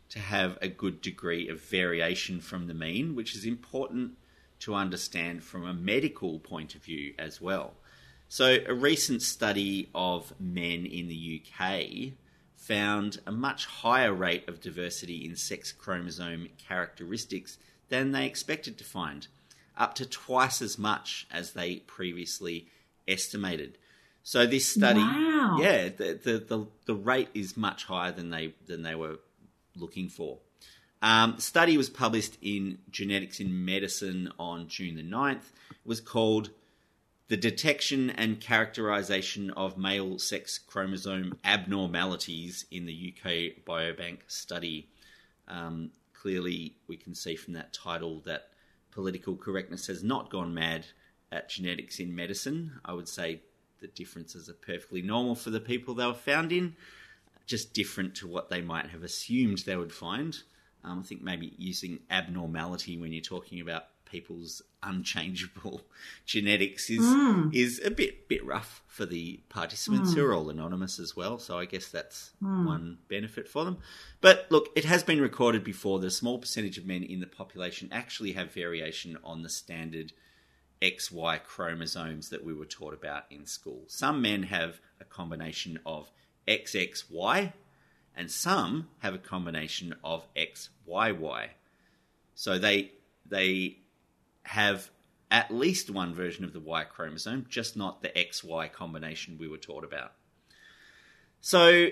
to 0.09 0.19
have 0.19 0.57
a 0.61 0.67
good 0.67 1.01
degree 1.01 1.49
of 1.49 1.61
variation 1.61 2.39
from 2.39 2.67
the 2.67 2.73
mean, 2.73 3.15
which 3.15 3.35
is 3.35 3.45
important 3.45 4.11
to 4.59 4.75
understand 4.75 5.43
from 5.43 5.65
a 5.65 5.73
medical 5.73 6.39
point 6.39 6.75
of 6.75 6.83
view 6.83 7.13
as 7.17 7.41
well. 7.41 7.73
So, 8.29 8.59
a 8.67 8.73
recent 8.73 9.21
study 9.21 9.89
of 9.93 10.33
men 10.39 10.85
in 10.85 11.07
the 11.07 11.41
UK 11.41 12.13
found 12.55 13.19
a 13.25 13.31
much 13.31 13.65
higher 13.65 14.13
rate 14.13 14.47
of 14.47 14.61
diversity 14.61 15.25
in 15.25 15.35
sex 15.35 15.71
chromosome 15.71 16.49
characteristics 16.57 17.57
than 17.89 18.11
they 18.11 18.25
expected 18.25 18.77
to 18.77 18.83
find, 18.83 19.27
up 19.77 19.93
to 19.95 20.05
twice 20.05 20.61
as 20.61 20.77
much 20.77 21.27
as 21.31 21.51
they 21.51 21.77
previously 21.77 22.67
estimated. 23.07 23.77
So 24.23 24.45
this 24.47 24.67
study, 24.67 24.99
Wow. 25.01 25.57
yeah, 25.61 25.89
the, 25.89 26.19
the 26.23 26.37
the 26.39 26.67
the 26.85 26.95
rate 26.95 27.29
is 27.35 27.55
much 27.55 27.83
higher 27.85 28.11
than 28.11 28.31
they 28.31 28.55
than 28.65 28.81
they 28.81 28.95
were 28.95 29.19
looking 29.75 30.09
for. 30.09 30.39
Um, 31.03 31.33
the 31.35 31.41
study 31.43 31.77
was 31.77 31.89
published 31.91 32.37
in 32.41 32.79
Genetics 32.89 33.39
in 33.39 33.63
Medicine 33.65 34.31
on 34.39 34.67
June 34.67 34.95
the 34.95 35.03
9th. 35.03 35.51
It 35.69 35.75
was 35.85 36.01
called 36.01 36.49
The 37.27 37.37
Detection 37.37 38.11
and 38.11 38.39
Characterization 38.39 39.49
of 39.49 39.79
Male 39.79 40.19
Sex 40.19 40.59
Chromosome 40.59 41.39
Abnormalities 41.43 42.65
in 42.69 42.85
the 42.85 43.15
UK 43.15 43.65
Biobank 43.65 44.19
Study. 44.27 44.89
Um, 45.47 45.89
clearly, 46.13 46.77
we 46.87 46.97
can 46.97 47.15
see 47.15 47.35
from 47.35 47.55
that 47.55 47.73
title 47.73 48.21
that 48.27 48.49
political 48.91 49.35
correctness 49.35 49.87
has 49.87 50.03
not 50.03 50.29
gone 50.29 50.53
mad 50.53 50.85
at 51.31 51.49
genetics 51.49 51.99
in 51.99 52.15
medicine. 52.15 52.79
I 52.85 52.93
would 52.93 53.09
say 53.09 53.41
the 53.81 53.87
differences 53.87 54.47
are 54.47 54.53
perfectly 54.53 55.01
normal 55.01 55.33
for 55.33 55.49
the 55.49 55.59
people 55.59 55.95
they 55.95 56.05
were 56.05 56.13
found 56.13 56.51
in, 56.51 56.75
just 57.47 57.73
different 57.73 58.13
to 58.17 58.27
what 58.27 58.51
they 58.51 58.61
might 58.61 58.91
have 58.91 59.01
assumed 59.01 59.57
they 59.65 59.75
would 59.75 59.91
find. 59.91 60.37
Um, 60.83 60.99
I 60.99 61.01
think 61.01 61.23
maybe 61.23 61.55
using 61.57 62.01
abnormality 62.11 62.99
when 62.99 63.11
you're 63.11 63.23
talking 63.23 63.61
about 63.61 63.85
people's 64.05 64.61
unchangeable 64.83 65.81
genetics 66.25 66.89
is 66.89 67.05
Mm. 67.05 67.53
is 67.53 67.81
a 67.83 67.91
bit 67.91 68.27
bit 68.27 68.43
rough 68.45 68.83
for 68.87 69.05
the 69.05 69.41
participants 69.49 70.11
Mm. 70.11 70.15
who 70.15 70.25
are 70.25 70.33
all 70.33 70.49
anonymous 70.49 70.99
as 70.99 71.15
well. 71.15 71.37
So 71.39 71.57
I 71.59 71.65
guess 71.65 71.87
that's 71.89 72.31
Mm. 72.41 72.65
one 72.65 72.97
benefit 73.07 73.47
for 73.47 73.65
them. 73.65 73.77
But 74.21 74.47
look, 74.49 74.69
it 74.75 74.85
has 74.85 75.03
been 75.03 75.21
recorded 75.21 75.63
before 75.63 75.99
that 75.99 76.07
a 76.07 76.11
small 76.11 76.39
percentage 76.39 76.77
of 76.77 76.85
men 76.85 77.03
in 77.03 77.19
the 77.19 77.27
population 77.27 77.89
actually 77.91 78.33
have 78.33 78.51
variation 78.53 79.17
on 79.23 79.41
the 79.43 79.49
standard 79.49 80.13
XY 80.81 81.39
chromosomes 81.43 82.29
that 82.29 82.43
we 82.43 82.53
were 82.53 82.65
taught 82.65 82.93
about 82.93 83.23
in 83.31 83.45
school. 83.45 83.83
Some 83.87 84.21
men 84.21 84.43
have 84.43 84.79
a 84.99 85.05
combination 85.05 85.79
of 85.85 86.11
XXY 86.47 87.53
and 88.15 88.31
some 88.31 88.89
have 88.99 89.13
a 89.13 89.17
combination 89.17 89.95
of 90.03 90.25
XYY. 90.35 91.49
So 92.35 92.57
they 92.59 92.91
they 93.25 93.77
have 94.45 94.89
at 95.31 95.51
least 95.51 95.89
one 95.89 96.13
version 96.13 96.45
of 96.45 96.53
the 96.53 96.59
Y 96.59 96.83
chromosome, 96.83 97.45
just 97.49 97.75
not 97.75 98.01
the 98.01 98.09
XY 98.09 98.71
combination 98.71 99.37
we 99.37 99.47
were 99.47 99.57
taught 99.57 99.83
about. 99.83 100.13
So 101.41 101.89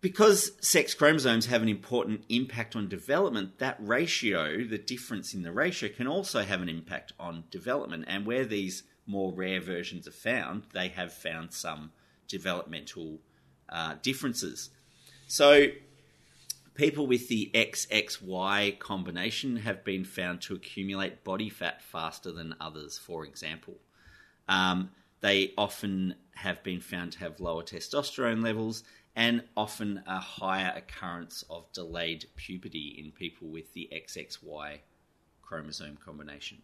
because 0.00 0.52
sex 0.60 0.94
chromosomes 0.94 1.46
have 1.46 1.62
an 1.62 1.68
important 1.68 2.24
impact 2.28 2.76
on 2.76 2.88
development, 2.88 3.58
that 3.58 3.76
ratio, 3.80 4.64
the 4.64 4.78
difference 4.78 5.34
in 5.34 5.42
the 5.42 5.52
ratio, 5.52 5.88
can 5.88 6.06
also 6.06 6.42
have 6.42 6.62
an 6.62 6.68
impact 6.68 7.12
on 7.18 7.44
development. 7.50 8.04
And 8.06 8.26
where 8.26 8.44
these 8.44 8.84
more 9.06 9.32
rare 9.32 9.60
versions 9.60 10.06
are 10.06 10.12
found, 10.12 10.64
they 10.72 10.88
have 10.88 11.12
found 11.12 11.52
some 11.52 11.92
developmental 12.28 13.18
uh, 13.68 13.94
differences. 14.02 14.70
So, 15.26 15.68
people 16.76 17.06
with 17.06 17.28
the 17.28 17.50
XXY 17.54 18.78
combination 18.78 19.56
have 19.56 19.84
been 19.84 20.04
found 20.04 20.42
to 20.42 20.54
accumulate 20.54 21.24
body 21.24 21.48
fat 21.48 21.82
faster 21.82 22.30
than 22.30 22.54
others, 22.60 22.98
for 22.98 23.24
example. 23.24 23.74
Um, 24.48 24.90
they 25.20 25.52
often 25.56 26.14
have 26.34 26.62
been 26.62 26.80
found 26.80 27.12
to 27.12 27.18
have 27.20 27.40
lower 27.40 27.62
testosterone 27.62 28.44
levels 28.44 28.84
and 29.16 29.42
often 29.56 30.02
a 30.06 30.20
higher 30.20 30.72
occurrence 30.76 31.42
of 31.48 31.72
delayed 31.72 32.26
puberty 32.36 32.94
in 33.02 33.10
people 33.10 33.48
with 33.48 33.72
the 33.72 33.88
XXY 33.90 34.80
chromosome 35.42 35.96
combination. 36.04 36.58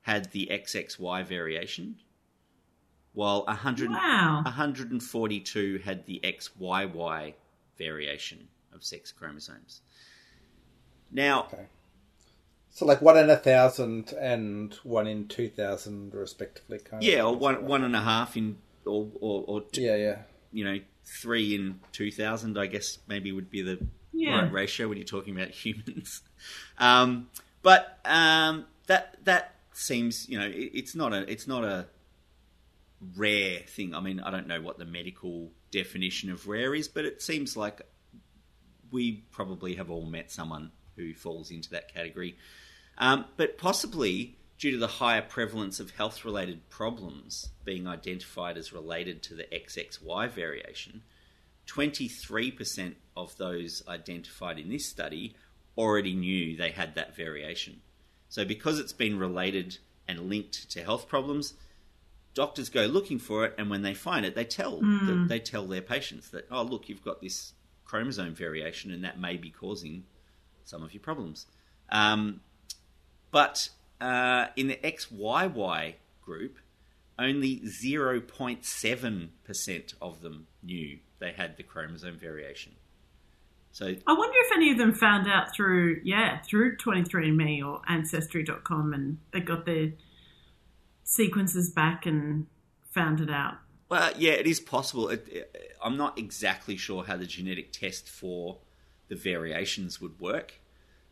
had 0.03 0.31
the 0.33 0.49
XXY 0.51 1.25
variation, 1.27 1.97
while 3.13 3.45
100, 3.47 3.91
Wow. 3.91 4.43
142 4.45 5.79
had 5.85 6.07
the 6.07 6.21
XYY 6.23 7.35
variation 7.79 8.49
of 8.73 8.85
sex 8.85 9.11
chromosomes. 9.13 9.81
Now, 11.11 11.49
So 12.71 12.85
like 12.85 13.01
one 13.01 13.17
in 13.17 13.31
a 13.31 13.37
thousand 13.37 14.13
and 14.21 14.75
one 14.83 15.07
in 15.07 15.29
two 15.29 15.49
thousand, 15.49 16.13
respectively. 16.15 16.79
Kind 16.79 17.03
yeah, 17.03 17.21
of. 17.23 17.27
or 17.29 17.37
one 17.37 17.65
one 17.65 17.85
and 17.85 17.97
a 17.97 18.03
half 18.03 18.37
in, 18.37 18.59
or 18.85 19.09
or, 19.21 19.45
or 19.47 19.61
two, 19.63 19.81
Yeah, 19.83 19.97
yeah. 19.97 20.19
you 20.53 20.65
know, 20.65 20.79
three 21.07 21.55
in 21.55 21.81
two 21.93 22.11
thousand. 22.11 22.59
I 22.59 22.67
guess 22.67 22.99
maybe 23.07 23.33
would 23.33 23.51
be 23.51 23.63
the 23.63 23.79
Yeah. 24.13 24.41
right 24.43 24.53
ratio 24.53 24.89
when 24.89 24.99
you're 24.99 25.07
talking 25.07 25.35
about 25.35 25.51
humans. 25.65 26.23
Um, 26.79 27.29
but 27.63 27.99
um, 28.05 28.67
that 28.87 29.17
that 29.25 29.55
seems, 29.73 30.29
you 30.29 30.39
know, 30.39 30.47
it, 30.47 30.71
it's 30.75 30.95
not 30.95 31.13
a 31.13 31.31
it's 31.31 31.47
not 31.47 31.65
a 31.65 31.87
rare 33.17 33.61
thing. 33.61 33.95
I 33.95 34.01
mean, 34.01 34.21
I 34.21 34.31
don't 34.31 34.47
know 34.47 34.61
what 34.61 34.79
the 34.79 34.85
medical 34.87 35.51
definition 35.71 36.31
of 36.31 36.47
rare 36.49 36.75
is, 36.75 36.89
but 36.89 37.05
it 37.05 37.21
seems 37.23 37.57
like 37.57 37.83
we 38.91 39.25
probably 39.33 39.75
have 39.75 39.91
all 39.91 40.07
met 40.07 40.31
someone 40.31 40.71
who 40.97 41.13
falls 41.15 41.51
into 41.51 41.71
that 41.71 41.93
category. 41.93 42.37
Um, 42.99 43.27
but 43.37 43.59
possibly 43.59 44.39
due 44.59 44.71
to 44.73 44.79
the 44.79 44.87
higher 44.87 45.23
prevalence 45.23 45.81
of 45.81 45.91
health 45.91 46.25
related 46.25 46.69
problems 46.71 47.51
being 47.65 47.87
identified 47.87 48.57
as 48.57 48.73
related 48.73 49.23
to 49.23 49.35
the 49.35 49.45
XXY 49.45 50.31
variation, 50.31 51.03
23% 51.67 52.95
of 53.17 53.37
those 53.37 53.83
identified 53.89 54.59
in 54.59 54.71
this 54.71 54.87
study 54.87 55.35
already 55.77 56.15
knew 56.15 56.57
they 56.57 56.71
had 56.71 56.95
that 56.95 57.15
variation. 57.15 57.81
So, 58.29 58.45
because 58.45 58.79
it's 58.79 58.93
been 58.93 59.19
related 59.19 59.79
and 60.09 60.29
linked 60.29 60.71
to 60.71 60.83
health 60.83 61.09
problems, 61.09 61.55
doctors 62.35 62.69
go 62.69 62.87
looking 62.87 63.19
for 63.19 63.45
it, 63.45 63.55
and 63.59 63.69
when 63.69 63.83
they 63.83 63.95
find 63.95 64.25
it, 64.25 64.35
they 64.35 64.45
tell 64.45 64.81
Mm. 64.81 65.29
they 65.29 65.41
tell 65.41 65.67
their 65.67 65.83
patients 65.83 66.31
that, 66.31 66.47
oh, 66.51 66.63
look, 66.63 66.89
you've 66.89 67.05
got 67.05 67.21
this 67.21 67.53
chromosome 67.85 68.35
variation, 68.35 68.91
and 68.91 69.05
that 69.05 69.19
may 69.19 69.37
be 69.37 69.51
causing 69.51 70.05
some 70.65 70.83
of 70.83 70.93
your 70.95 71.03
problems. 71.03 71.47
Um, 71.91 72.41
but 73.31 73.71
uh, 74.01 74.47
in 74.57 74.69
the 74.69 74.77
XYY 74.77 75.95
group, 76.23 76.59
only 77.19 77.61
0.7% 77.61 79.95
of 80.03 80.21
them 80.21 80.47
knew 80.63 80.99
they 81.19 81.33
had 81.33 81.57
the 81.57 81.63
chromosome 81.63 82.19
variation. 82.19 82.73
So 83.73 83.95
I 84.07 84.13
wonder 84.15 84.37
if 84.39 84.53
any 84.57 84.71
of 84.73 84.79
them 84.79 84.95
found 84.95 85.27
out 85.29 85.55
through, 85.55 86.01
yeah, 86.05 86.41
through 86.43 86.77
23andMe 86.79 87.63
or 87.67 87.81
Ancestry.com 87.89 88.93
and 88.95 89.19
they 89.33 89.41
got 89.41 89.65
their 89.67 89.93
sequences 91.05 91.71
back 91.71 92.07
and 92.07 92.47
found 92.93 93.21
it 93.21 93.31
out. 93.31 93.55
Well, 93.89 94.11
yeah, 94.19 94.33
it 94.33 94.47
is 94.47 94.59
possible. 94.61 95.09
It, 95.11 95.27
it- 95.31 95.73
I'm 95.85 95.97
not 95.99 96.19
exactly 96.19 96.77
sure 96.77 97.05
how 97.05 97.17
the 97.17 97.27
genetic 97.27 97.71
test 97.71 98.09
for 98.09 98.59
the 99.09 99.15
variations 99.15 100.01
would 100.01 100.19
work 100.19 100.55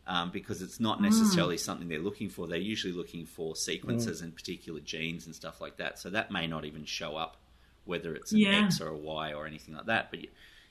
um, 0.07 0.29
because 0.31 0.61
it's 0.61 0.79
not 0.79 1.01
necessarily 1.01 1.57
something 1.57 1.87
they're 1.87 1.99
looking 1.99 2.29
for. 2.29 2.47
They're 2.47 2.57
usually 2.57 2.93
looking 2.93 3.25
for 3.25 3.55
sequences 3.55 4.21
and 4.21 4.35
particular 4.35 4.79
genes 4.79 5.25
and 5.25 5.33
stuff 5.33 5.59
like 5.59 5.77
that. 5.77 5.97
So 5.97 6.09
that 6.11 6.31
may 6.31 6.47
not 6.47 6.65
even 6.65 6.85
show 6.85 7.15
up 7.15 7.37
whether 7.85 8.15
it's 8.15 8.31
an 8.31 8.39
Yeah. 8.39 8.65
X 8.65 8.81
or 8.81 8.87
a 8.89 8.97
Y 8.97 9.33
or 9.33 9.45
anything 9.47 9.75
like 9.75 9.85
that. 9.85 10.11
But 10.11 10.21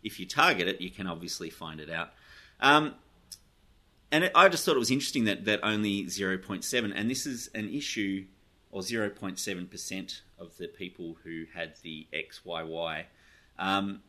if 0.03 0.21
you 0.21 0.27
target 0.27 0.69
it, 0.69 0.81
you 0.81 0.91
can 0.91 1.07
obviously 1.07 1.51
find 1.51 1.81
it 1.81 1.91
out. 1.91 2.13
Um, 2.61 2.95
and 4.13 4.25
it, 4.25 4.33
I 4.35 4.49
just 4.49 4.65
thought 4.65 4.77
it 4.77 4.81
was 4.81 4.91
interesting 4.91 5.25
that, 5.25 5.45
that 5.47 5.61
only 5.63 6.05
0.7, 6.05 6.93
and 6.95 7.11
this 7.11 7.27
is 7.27 7.51
an 7.55 7.69
issue, 7.69 8.27
or 8.71 8.83
0.7% 8.83 10.21
of 10.39 10.57
the 10.57 10.69
people 10.69 11.17
who 11.25 11.45
had 11.53 11.75
the 11.83 12.07
XYY, 12.13 13.05
um, 13.59 14.03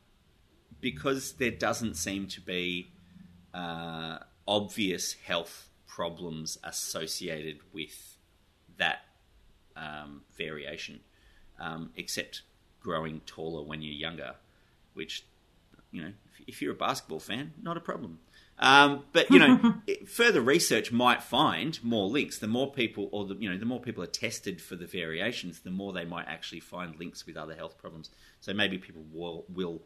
because 0.81 1.33
there 1.33 1.51
doesn't 1.51 1.95
seem 1.95 2.27
to 2.27 2.41
be 2.41 2.91
uh, 3.53 4.19
obvious 4.47 5.13
health 5.13 5.69
problems 5.87 6.57
associated 6.63 7.59
with 7.73 8.17
that 8.77 8.99
um, 9.75 10.21
variation, 10.37 10.99
um, 11.59 11.91
except 11.95 12.41
growing 12.81 13.21
taller 13.25 13.63
when 13.63 13.81
you're 13.81 13.93
younger, 13.93 14.35
which 14.93 15.25
you 15.91 16.01
know, 16.01 16.11
if, 16.25 16.47
if 16.47 16.61
you're 16.61 16.73
a 16.73 16.75
basketball 16.75 17.19
fan, 17.19 17.53
not 17.61 17.77
a 17.77 17.79
problem. 17.79 18.19
Um, 18.57 19.03
but 19.11 19.29
you 19.31 19.39
know, 19.39 19.75
further 20.07 20.41
research 20.41 20.91
might 20.91 21.21
find 21.23 21.81
more 21.83 22.07
links. 22.07 22.39
The 22.39 22.47
more 22.47 22.71
people, 22.71 23.09
or 23.11 23.25
the 23.25 23.35
you 23.35 23.49
know, 23.49 23.57
the 23.57 23.65
more 23.65 23.81
people 23.81 24.03
are 24.03 24.07
tested 24.07 24.61
for 24.61 24.75
the 24.75 24.85
variations, 24.85 25.61
the 25.61 25.71
more 25.71 25.91
they 25.93 26.05
might 26.05 26.27
actually 26.27 26.61
find 26.61 26.97
links 26.97 27.25
with 27.25 27.37
other 27.37 27.55
health 27.55 27.77
problems. 27.77 28.09
So 28.39 28.53
maybe 28.53 28.77
people 28.77 29.03
will 29.11 29.45
will 29.49 29.81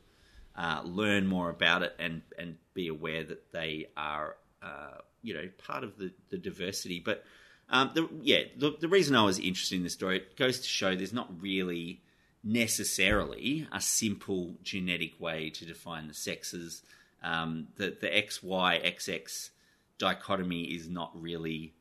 uh, 0.56 0.82
learn 0.84 1.26
more 1.26 1.50
about 1.50 1.82
it 1.84 1.96
and 1.98 2.22
and 2.38 2.58
be 2.74 2.88
aware 2.88 3.24
that 3.24 3.52
they 3.52 3.88
are 3.98 4.36
uh, 4.62 4.98
you 5.22 5.34
know 5.34 5.50
part 5.58 5.84
of 5.84 5.98
the 5.98 6.12
the 6.30 6.38
diversity. 6.38 7.00
But 7.00 7.24
um, 7.70 7.92
the, 7.94 8.10
yeah, 8.22 8.44
the, 8.58 8.76
the 8.80 8.88
reason 8.88 9.16
I 9.16 9.24
was 9.24 9.38
interested 9.38 9.76
in 9.76 9.84
this 9.84 9.94
story 9.94 10.18
it 10.18 10.38
goes 10.38 10.60
to 10.60 10.68
show 10.68 10.96
there's 10.96 11.14
not 11.14 11.30
really 11.42 12.02
necessarily 12.44 13.68
a 13.72 13.82
simple 13.82 14.56
genetic 14.64 15.20
way 15.20 15.50
to 15.52 15.66
define 15.66 16.08
the 16.08 16.14
sexes. 16.14 16.82
Um, 17.22 17.68
the 17.76 17.96
the 18.00 18.08
XY 18.08 18.84
XX 18.86 19.50
dichotomy 19.98 20.64
is 20.64 20.90
not 20.90 21.12
really 21.14 21.74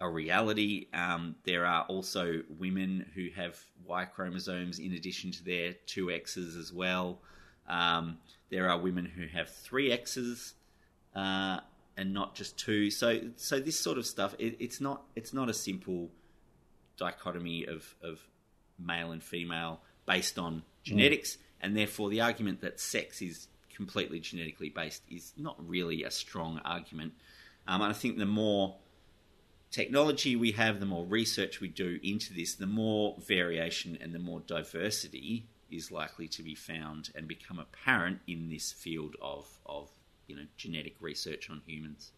a 0.00 0.08
reality. 0.08 0.88
Um, 0.92 1.36
there 1.44 1.64
are 1.64 1.84
also 1.84 2.42
women 2.58 3.10
who 3.14 3.28
have 3.36 3.58
Y 3.84 4.04
chromosomes 4.04 4.78
in 4.78 4.92
addition 4.92 5.30
to 5.32 5.44
their 5.44 5.74
two 5.86 6.10
X's 6.10 6.56
as 6.56 6.72
well. 6.72 7.20
Um, 7.68 8.18
there 8.50 8.68
are 8.68 8.78
women 8.78 9.06
who 9.06 9.26
have 9.26 9.50
three 9.50 9.92
X's 9.92 10.54
uh, 11.14 11.60
and 11.96 12.12
not 12.12 12.34
just 12.34 12.58
two. 12.58 12.90
So, 12.90 13.20
so 13.36 13.58
this 13.58 13.78
sort 13.78 13.98
of 13.98 14.06
stuff, 14.06 14.34
it, 14.38 14.56
it's 14.58 14.80
not 14.80 15.02
it's 15.14 15.32
not 15.32 15.48
a 15.48 15.54
simple 15.54 16.10
dichotomy 16.96 17.66
of 17.66 17.94
of 18.02 18.20
male 18.78 19.12
and 19.12 19.22
female 19.22 19.80
based 20.06 20.38
on 20.38 20.62
genetics, 20.82 21.38
and 21.60 21.76
therefore 21.76 22.10
the 22.10 22.20
argument 22.20 22.60
that 22.60 22.80
sex 22.80 23.22
is 23.22 23.48
completely 23.74 24.20
genetically 24.20 24.70
based 24.70 25.02
is 25.10 25.32
not 25.36 25.56
really 25.66 26.02
a 26.02 26.10
strong 26.10 26.60
argument. 26.64 27.12
Um, 27.68 27.82
and 27.82 27.90
I 27.90 27.94
think 27.94 28.16
the 28.16 28.26
more 28.26 28.76
technology 29.70 30.36
we 30.36 30.52
have, 30.52 30.80
the 30.80 30.86
more 30.86 31.04
research 31.04 31.60
we 31.60 31.68
do 31.68 31.98
into 32.02 32.32
this, 32.32 32.54
the 32.54 32.66
more 32.66 33.16
variation 33.26 33.98
and 34.00 34.14
the 34.14 34.18
more 34.18 34.40
diversity 34.46 35.46
is 35.70 35.90
likely 35.90 36.28
to 36.28 36.42
be 36.42 36.54
found 36.54 37.10
and 37.14 37.26
become 37.26 37.58
apparent 37.58 38.20
in 38.26 38.48
this 38.48 38.72
field 38.72 39.16
of, 39.20 39.46
of 39.66 39.90
you 40.26 40.36
know 40.36 40.46
genetic 40.56 40.96
research 41.00 41.50
on 41.50 41.62
humans. 41.66 42.12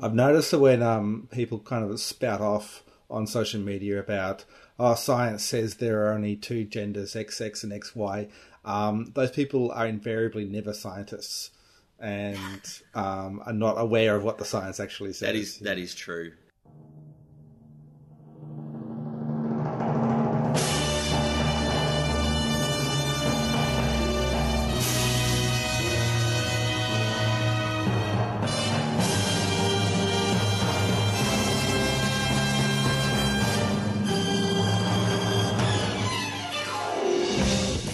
I've 0.00 0.14
noticed 0.14 0.50
that 0.52 0.58
when 0.58 0.82
um, 0.82 1.28
people 1.32 1.58
kind 1.58 1.88
of 1.88 2.00
spout 2.00 2.40
off 2.40 2.84
on 3.10 3.26
social 3.26 3.60
media 3.60 3.98
about, 3.98 4.44
oh, 4.78 4.94
science 4.94 5.44
says 5.44 5.76
there 5.76 6.04
are 6.04 6.12
only 6.12 6.36
two 6.36 6.64
genders, 6.64 7.14
XX 7.14 7.64
and 7.64 7.72
XY, 7.72 8.30
um, 8.64 9.12
those 9.14 9.30
people 9.30 9.70
are 9.72 9.86
invariably 9.86 10.44
never 10.44 10.72
scientists 10.72 11.50
and 11.98 12.60
um, 12.94 13.42
are 13.46 13.52
not 13.52 13.80
aware 13.80 14.16
of 14.16 14.24
what 14.24 14.38
the 14.38 14.44
science 14.44 14.80
actually 14.80 15.12
says. 15.12 15.20
That 15.20 15.36
is 15.36 15.58
that 15.60 15.78
is 15.78 15.94
true. 15.94 16.32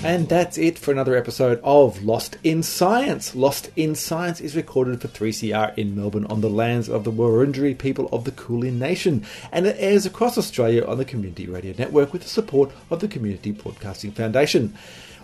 And 0.04 0.28
that's 0.28 0.58
it 0.58 0.80
for 0.80 0.90
another 0.90 1.16
episode 1.16 1.60
of 1.62 2.02
Lost 2.02 2.36
in 2.42 2.64
Science. 2.64 3.36
Lost 3.36 3.70
in 3.76 3.94
Science 3.94 4.40
is 4.40 4.56
recorded 4.56 5.00
for 5.00 5.06
3CR 5.06 5.78
in 5.78 5.94
Melbourne 5.94 6.26
on 6.26 6.40
the 6.40 6.50
lands 6.50 6.88
of 6.88 7.04
the 7.04 7.12
Wurundjeri 7.12 7.78
people 7.78 8.08
of 8.10 8.24
the 8.24 8.32
Kulin 8.32 8.80
Nation, 8.80 9.24
and 9.52 9.64
it 9.64 9.76
airs 9.78 10.04
across 10.04 10.36
Australia 10.36 10.84
on 10.84 10.98
the 10.98 11.04
Community 11.04 11.46
Radio 11.46 11.72
Network 11.78 12.12
with 12.12 12.22
the 12.22 12.28
support 12.28 12.72
of 12.90 12.98
the 12.98 13.06
Community 13.06 13.52
Broadcasting 13.52 14.10
Foundation. 14.10 14.74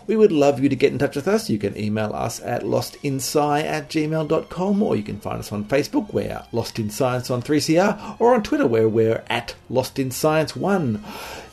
We 0.07 0.17
would 0.17 0.33
love 0.33 0.61
you 0.61 0.69
to 0.69 0.77
get 0.77 0.93
in 0.93 0.99
touch 0.99 1.17
with 1.17 1.29
us. 1.29 1.51
You 1.51 1.59
can 1.59 1.77
email 1.77 2.15
us 2.15 2.41
at 2.41 2.63
lostinsci 2.63 3.63
at 3.65 3.91
gmail.com 3.91 4.83
or 4.83 4.97
you 4.97 5.03
can 5.03 5.21
find 5.21 5.41
us 5.41 5.53
on 5.53 5.65
Facebook, 5.65 6.15
we're 6.15 6.45
Lost 6.53 6.79
in 6.79 6.89
Science 6.89 7.31
on 7.31 7.43
3CR, 7.43 8.17
or 8.21 8.35
on 8.35 8.45
Twitter, 8.45 8.67
where 8.67 8.89
we're 8.89 9.23
at 9.29 9.57
Lost 9.69 9.99
in 9.99 10.13
Science 10.13 10.55
1. 10.55 11.05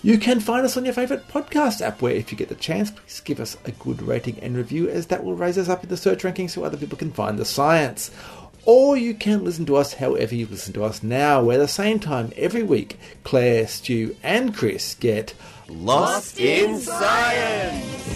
You 0.05 0.19
can 0.19 0.39
find 0.39 0.63
us 0.63 0.77
on 0.77 0.85
your 0.85 0.93
favourite 0.93 1.27
podcast 1.29 1.81
app, 1.81 1.99
where 1.99 2.13
if 2.13 2.31
you 2.31 2.37
get 2.37 2.49
the 2.49 2.53
chance, 2.53 2.91
please 2.91 3.21
give 3.21 3.39
us 3.39 3.57
a 3.65 3.71
good 3.71 4.03
rating 4.03 4.37
and 4.39 4.55
review, 4.55 4.87
as 4.87 5.07
that 5.07 5.23
will 5.23 5.33
raise 5.33 5.57
us 5.57 5.67
up 5.67 5.81
in 5.83 5.89
the 5.89 5.97
search 5.97 6.21
rankings 6.21 6.51
so 6.51 6.63
other 6.63 6.77
people 6.77 6.95
can 6.95 7.11
find 7.11 7.39
the 7.39 7.43
science. 7.43 8.11
Or 8.65 8.95
you 8.95 9.15
can 9.15 9.43
listen 9.43 9.65
to 9.65 9.77
us 9.77 9.95
however 9.95 10.35
you 10.35 10.45
listen 10.45 10.73
to 10.73 10.83
us 10.83 11.01
now, 11.01 11.41
where 11.41 11.57
the 11.57 11.67
same 11.67 11.99
time 11.99 12.31
every 12.37 12.61
week, 12.61 12.99
Claire, 13.23 13.65
Stu, 13.65 14.15
and 14.21 14.55
Chris 14.55 14.93
get 14.93 15.33
Lost 15.69 16.39
in 16.39 16.77
Science! 16.77 18.15